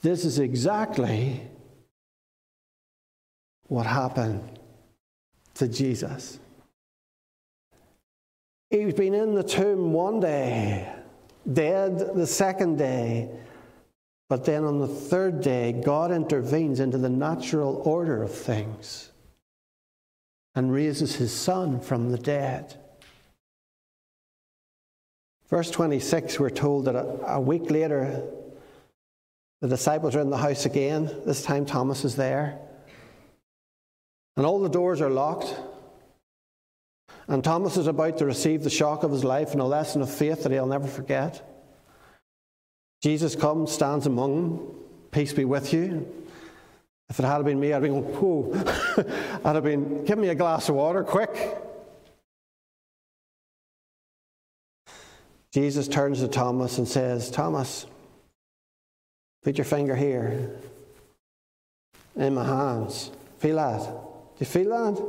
[0.00, 1.42] this is exactly
[3.72, 4.42] what happened
[5.54, 6.38] to Jesus.
[8.68, 10.92] He's been in the tomb one day,
[11.50, 13.30] dead the second day,
[14.28, 19.10] But then on the third day, God intervenes into the natural order of things
[20.54, 22.74] and raises his son from the dead.
[25.50, 28.22] Verse 26, we're told that a, a, week later,
[29.60, 31.14] the disciples are in the house again.
[31.26, 32.58] This time, Thomas is there.
[34.36, 35.54] And all the doors are locked.
[37.28, 40.10] And Thomas is about to receive the shock of his life and a lesson of
[40.10, 41.48] faith that he'll never forget.
[43.02, 44.74] Jesus comes, stands among them.
[45.10, 46.10] Peace be with you.
[47.10, 48.52] If it had been me, I'd be going, whoa.
[49.44, 51.58] I'd have been, give me a glass of water, quick.
[55.52, 57.86] Jesus turns to Thomas and says, Thomas,
[59.42, 60.50] put your finger here
[62.16, 63.10] in my hands.
[63.38, 64.11] Feel that?
[64.42, 65.00] You feel that?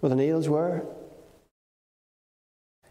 [0.00, 0.82] Where the nails were?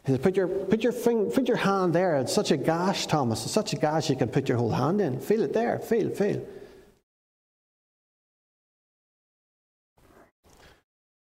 [0.06, 2.18] He said, put your, put, your finger, put your hand there.
[2.18, 3.44] It's such a gash, Thomas.
[3.46, 5.20] It's such a gash you can put your whole hand in.
[5.20, 5.80] Feel it there.
[5.80, 6.46] Feel, feel.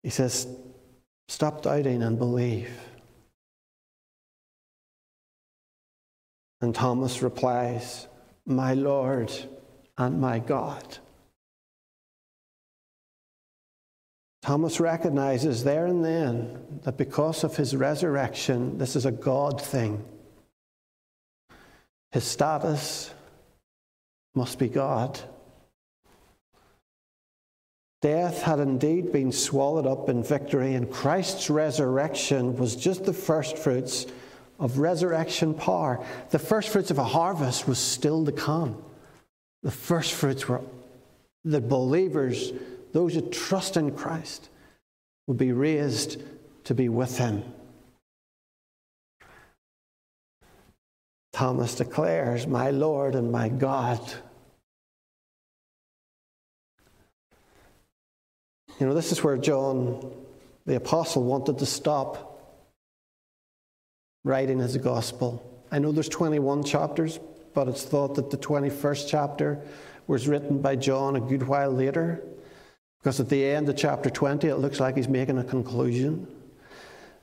[0.02, 0.46] He says,
[1.28, 2.78] Stop doubting and believe.
[6.60, 8.06] And Thomas replies,
[8.44, 9.32] My Lord
[9.96, 10.98] and my God.
[14.42, 20.04] Thomas recognizes there and then that because of his resurrection, this is a God thing.
[22.10, 23.14] His status
[24.34, 25.18] must be God.
[28.02, 33.56] Death had indeed been swallowed up in victory, and Christ's resurrection was just the first
[33.56, 34.06] fruits
[34.58, 36.04] of resurrection power.
[36.30, 38.82] The first fruits of a harvest was still to come.
[39.62, 40.62] The first fruits were
[41.44, 42.52] the believers,
[42.92, 44.48] those who trust in Christ,
[45.26, 46.22] will be raised
[46.64, 47.42] to be with him.
[51.32, 54.00] Thomas declares, My Lord and my God.
[58.78, 60.12] You know, this is where John,
[60.66, 62.58] the apostle, wanted to stop
[64.24, 65.48] writing his gospel.
[65.70, 67.18] I know there's 21 chapters,
[67.54, 69.60] but it's thought that the 21st chapter
[70.06, 72.22] was written by John a good while later,
[73.02, 76.28] because at the end of chapter 20, it looks like he's making a conclusion.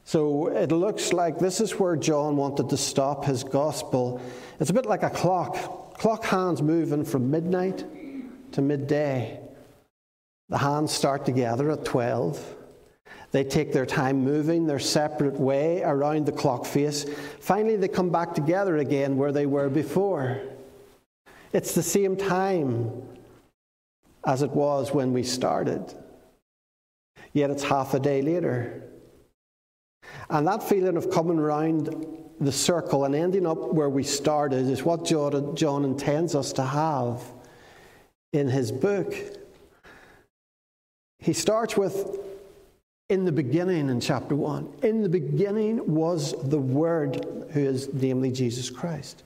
[0.03, 4.19] So it looks like this is where John wanted to stop his gospel.
[4.59, 5.97] It's a bit like a clock.
[5.97, 7.85] Clock hands moving from midnight
[8.51, 9.39] to midday.
[10.49, 12.55] The hands start together at 12.
[13.31, 17.05] They take their time moving their separate way around the clock face.
[17.39, 20.41] Finally, they come back together again where they were before.
[21.53, 23.03] It's the same time
[24.29, 25.91] as it was when we started,
[27.33, 28.83] yet it's half a day later.
[30.29, 32.05] And that feeling of coming around
[32.39, 37.23] the circle and ending up where we started is what John intends us to have
[38.31, 39.15] in his book.
[41.17, 42.19] He starts with,
[43.09, 44.75] in the beginning in chapter 1.
[44.83, 49.23] In the beginning was the Word, who is namely Jesus Christ.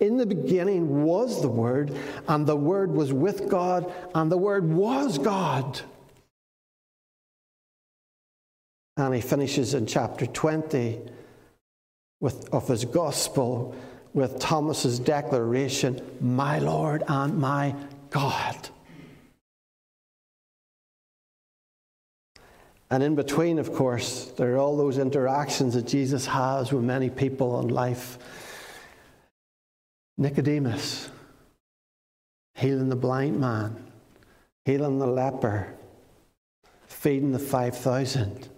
[0.00, 1.96] In the beginning was the Word,
[2.28, 5.80] and the Word was with God, and the Word was God.
[8.96, 11.00] And he finishes in chapter 20
[12.20, 13.74] with, of his gospel
[14.12, 17.74] with Thomas's declaration, My Lord and my
[18.10, 18.68] God.
[22.90, 27.10] And in between, of course, there are all those interactions that Jesus has with many
[27.10, 28.18] people in life.
[30.16, 31.10] Nicodemus,
[32.54, 33.76] healing the blind man,
[34.64, 35.74] healing the leper,
[36.86, 38.48] feeding the 5,000.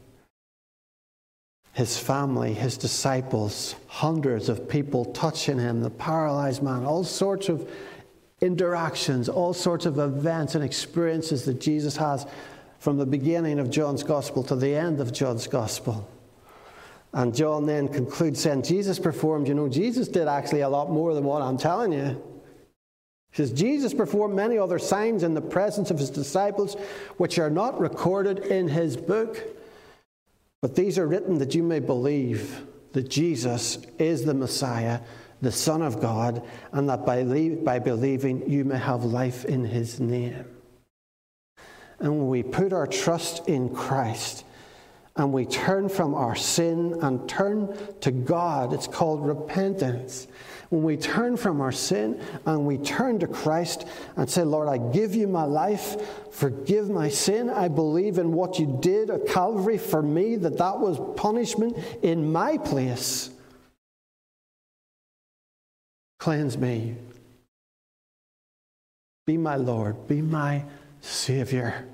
[1.73, 7.71] His family, his disciples, hundreds of people touching him, the paralyzed man, all sorts of
[8.41, 12.27] interactions, all sorts of events and experiences that Jesus has
[12.79, 16.09] from the beginning of John's Gospel to the end of John's Gospel.
[17.13, 21.15] And John then concludes saying, Jesus performed, you know, Jesus did actually a lot more
[21.15, 22.23] than what I'm telling you.
[23.31, 26.75] He says, Jesus performed many other signs in the presence of his disciples,
[27.17, 29.43] which are not recorded in his book.
[30.63, 35.01] But these are written that you may believe that Jesus is the Messiah,
[35.43, 36.43] the Son of God,
[36.73, 37.23] and that by,
[37.63, 40.47] by believing you may have life in his name.
[41.99, 44.45] And when we put our trust in Christ
[45.17, 50.29] and we turn from our sin and turn to God, it's called repentance.
[50.69, 53.87] When we turn from our sin and we turn to Christ
[54.17, 55.97] and say, Lord, I give you my life,
[56.33, 57.49] forgive my sin.
[57.49, 62.31] I believe in what you did at Calvary for me, that that was punishment in
[62.31, 63.31] my place.
[66.19, 66.97] Cleanse me
[69.27, 70.09] Be my Lord.
[70.09, 70.65] Be my
[71.01, 71.87] Savior.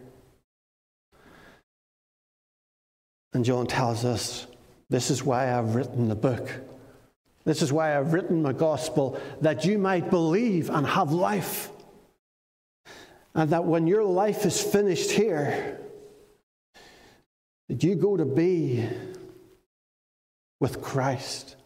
[3.32, 4.46] And John tells us
[4.90, 6.50] this is why I've written the book.
[7.44, 11.70] This is why I've written my gospel, that you might believe and have life.
[13.34, 15.80] And that when your life is finished here,
[17.68, 18.86] that you go to be
[20.60, 21.56] with Christ.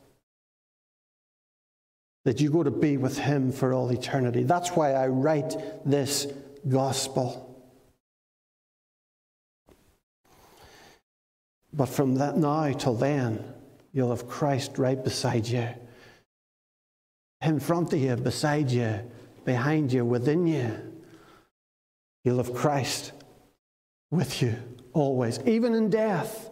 [2.25, 4.45] That you go to be with Him for all eternity.
[4.45, 6.27] That's why I write this
[6.69, 7.46] gospel.
[11.77, 13.45] But from that now till then,
[13.93, 15.69] you'll have Christ right beside you.
[17.43, 19.01] In front of you, beside you,
[19.45, 20.73] behind you, within you.
[22.25, 23.13] You'll have Christ
[24.11, 24.57] with you
[24.95, 26.49] always, even in death.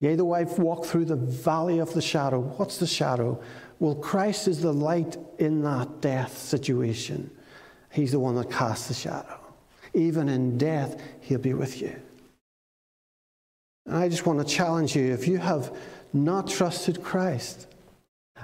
[0.00, 2.40] Yea, though I walk through the valley of the shadow.
[2.40, 3.42] What's the shadow?
[3.78, 7.30] Well, Christ is the light in that death situation.
[7.90, 9.40] He's the one that casts the shadow.
[9.94, 12.00] Even in death, He'll be with you.
[13.86, 15.76] And I just want to challenge you if you have
[16.12, 17.66] not trusted Christ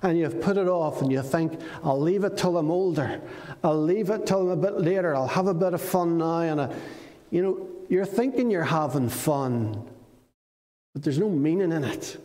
[0.03, 3.20] and you've put it off and you think, I'll leave it till I'm older,
[3.64, 6.41] I'll leave it till I'm a bit later, I'll have a bit of fun now,
[6.41, 6.76] and a,
[7.30, 9.86] you know, you're thinking you're having fun,
[10.95, 12.16] but there's no meaning in it.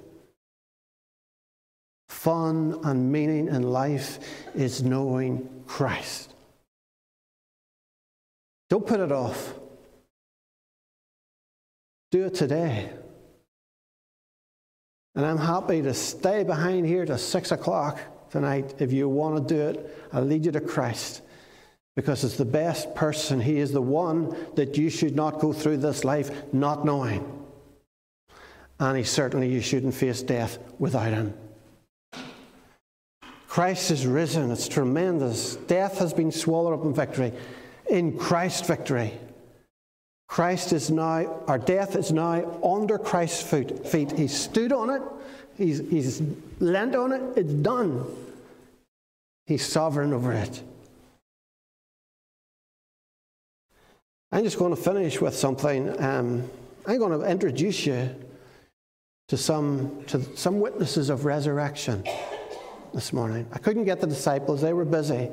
[2.09, 4.19] Fun and meaning in life
[4.55, 6.33] is knowing Christ.
[8.69, 9.55] Don't put it off.
[12.11, 12.91] Do it today.
[15.15, 17.99] And I'm happy to stay behind here till six o'clock
[18.31, 18.75] tonight.
[18.79, 21.21] If you want to do it, I'll lead you to Christ
[21.95, 23.39] because it's the best person.
[23.39, 27.45] He is the one that you should not go through this life not knowing.
[28.79, 31.33] And he certainly you shouldn't face death without him.
[33.47, 34.49] Christ is risen.
[34.49, 35.57] It's tremendous.
[35.57, 37.33] Death has been swallowed up in victory.
[37.87, 39.13] In Christ, victory.
[40.27, 44.11] Christ is now, our death is now under Christ's feet.
[44.13, 45.01] He stood on it,
[45.57, 46.21] he's, he's
[46.59, 48.05] leant on it, it's done.
[49.45, 50.63] He's sovereign over it.
[54.31, 56.01] I'm just going to finish with something.
[56.01, 56.49] Um,
[56.87, 58.15] I'm going to introduce you
[59.27, 62.03] to some, to some witnesses of resurrection
[62.93, 63.45] this morning.
[63.53, 65.29] I couldn't get the disciples, they were busy.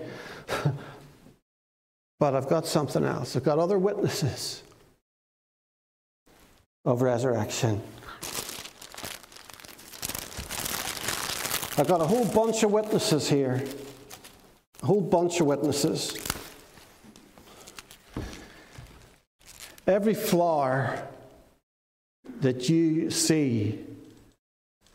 [2.18, 3.36] but I've got something else.
[3.36, 4.62] I've got other witnesses
[6.90, 7.80] of resurrection.
[11.78, 13.64] I've got a whole bunch of witnesses here.
[14.82, 16.16] A whole bunch of witnesses.
[19.86, 21.06] Every flower
[22.40, 23.84] that you see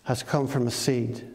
[0.04, 1.28] has come from a seed.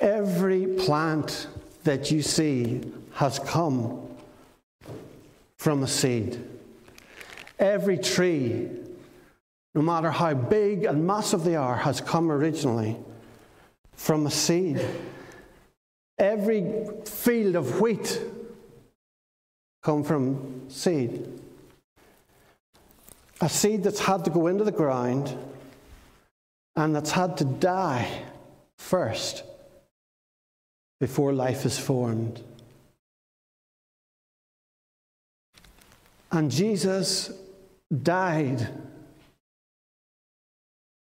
[0.00, 1.48] Every plant
[1.84, 2.82] that you see
[3.14, 4.08] has come
[5.58, 6.53] from a seed.
[7.58, 8.68] Every tree,
[9.74, 12.96] no matter how big and massive they are, has come originally
[13.94, 14.84] from a seed.
[16.18, 18.20] Every field of wheat
[19.82, 21.28] come from seed.
[23.40, 25.36] A seed that's had to go into the ground
[26.76, 28.22] and that's had to die
[28.78, 29.44] first
[31.00, 32.42] before life is formed.
[36.32, 37.30] And Jesus
[38.02, 38.68] died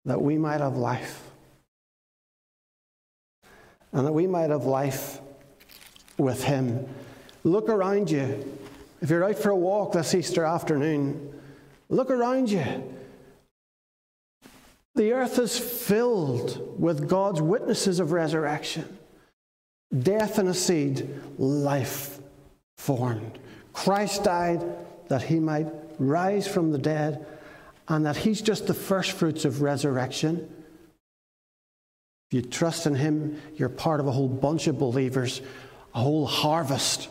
[0.05, 1.23] that we might have life.
[3.93, 5.21] And that we might have life
[6.17, 6.87] with Him.
[7.45, 8.59] Look around you.
[9.01, 11.41] If you're out for a walk this Easter afternoon,
[11.89, 12.65] look around you.
[14.95, 18.99] The earth is filled with God's witnesses of resurrection.
[19.97, 21.09] Death in a seed,
[21.39, 22.19] life
[22.77, 23.39] formed.
[23.73, 24.65] Christ died
[25.09, 25.69] that he might
[25.99, 27.27] rise from the dead,
[27.89, 30.49] and that He's just the first fruits of resurrection.
[32.31, 35.41] If you trust in Him, you're part of a whole bunch of believers,
[35.95, 37.09] a whole harvest,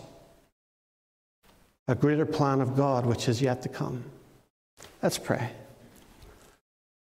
[1.88, 4.04] a greater plan of God which is yet to come.
[5.02, 5.50] Let's pray.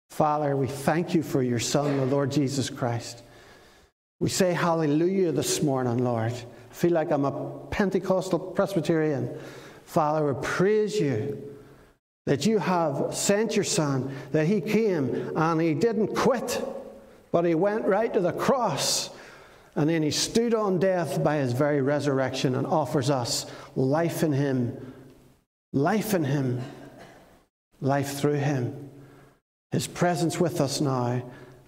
[0.09, 3.23] Father, we thank you for your Son, the Lord Jesus Christ.
[4.19, 6.31] We say hallelujah this morning, Lord.
[6.31, 9.37] I feel like I'm a Pentecostal Presbyterian.
[9.85, 11.50] Father, we praise you
[12.25, 16.63] that you have sent your Son, that He came and He didn't quit,
[17.31, 19.09] but He went right to the cross.
[19.75, 23.45] And then He stood on death by His very resurrection and offers us
[23.75, 24.93] life in Him,
[25.73, 26.61] life in Him,
[27.79, 28.89] life through Him.
[29.71, 31.23] His presence with us now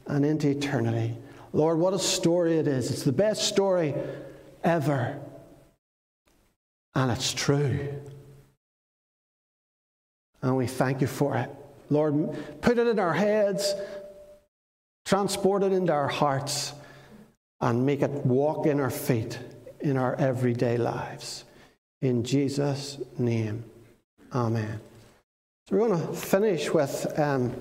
[0.07, 1.15] and into eternity.
[1.53, 2.91] Lord, what a story it is.
[2.91, 3.95] It's the best story
[4.63, 5.19] ever.
[6.95, 8.01] And it's true.
[10.43, 11.49] And we thank you for it.
[11.89, 13.73] Lord, put it in our heads,
[15.05, 16.73] transport it into our hearts,
[17.61, 19.39] and make it walk in our feet
[19.79, 21.45] in our everyday lives.
[22.01, 23.63] In Jesus' name,
[24.33, 24.79] amen.
[25.69, 27.53] So we're going to finish with um,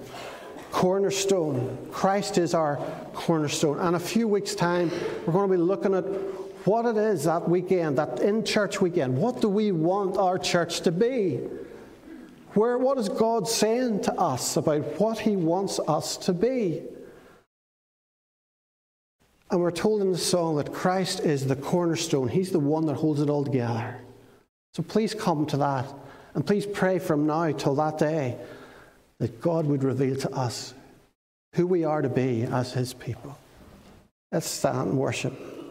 [0.73, 1.79] cornerstone.
[1.93, 2.77] Christ is our
[3.15, 3.79] cornerstone.
[3.79, 4.91] And a few weeks' time,
[5.25, 6.05] we're going to be looking at
[6.67, 9.17] what it is that weekend, that in church weekend.
[9.17, 11.41] What do we want our church to be?
[12.55, 16.83] Where, what is God saying to us about what He wants us to be?
[19.51, 22.29] And we're told in the song that Christ is the cornerstone.
[22.29, 23.99] He's the one that holds it all together.
[24.75, 25.93] So please come to that.
[26.35, 28.39] And please pray from now till that day
[29.19, 30.73] that God would reveal to us
[31.55, 33.39] who we are to be as His people.
[34.31, 35.62] Let's stand and worship.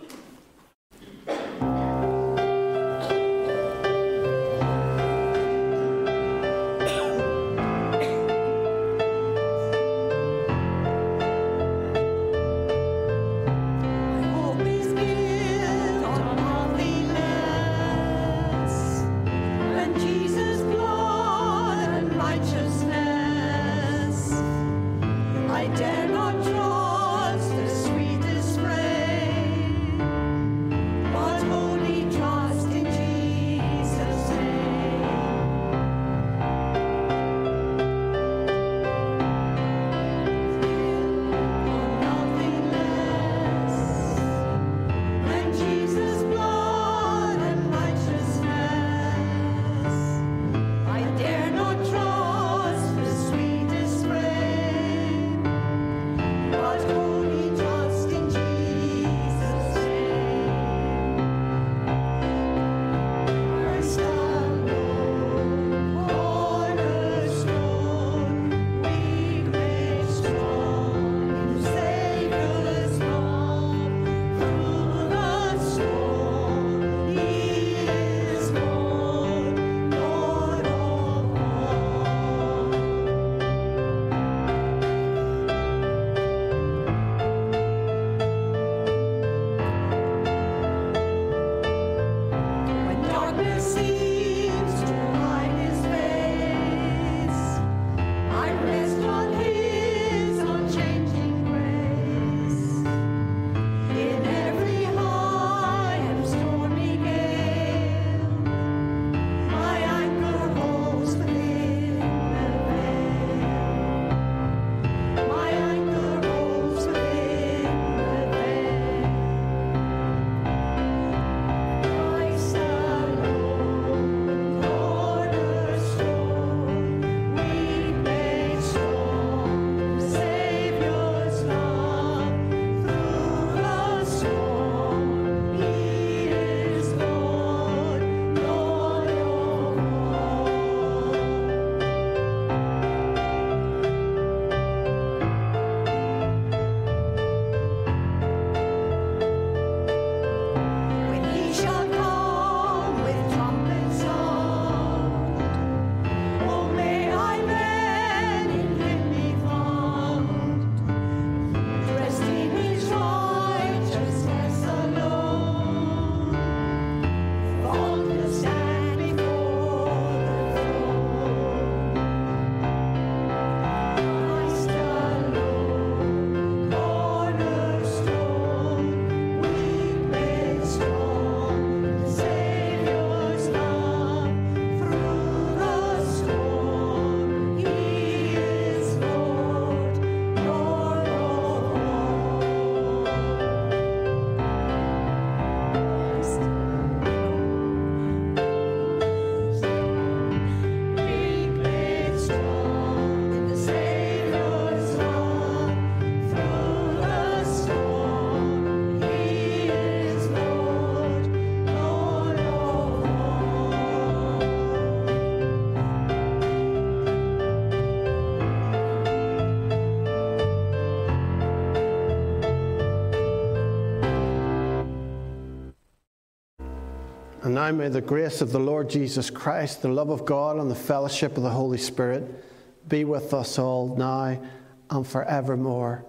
[227.62, 230.74] Now may the grace of the Lord Jesus Christ, the love of God, and the
[230.74, 232.44] fellowship of the Holy Spirit
[232.88, 234.42] be with us all now
[234.90, 236.04] and forevermore.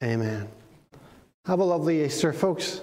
[0.00, 0.46] Amen.
[1.44, 2.82] Have a lovely Easter, folks.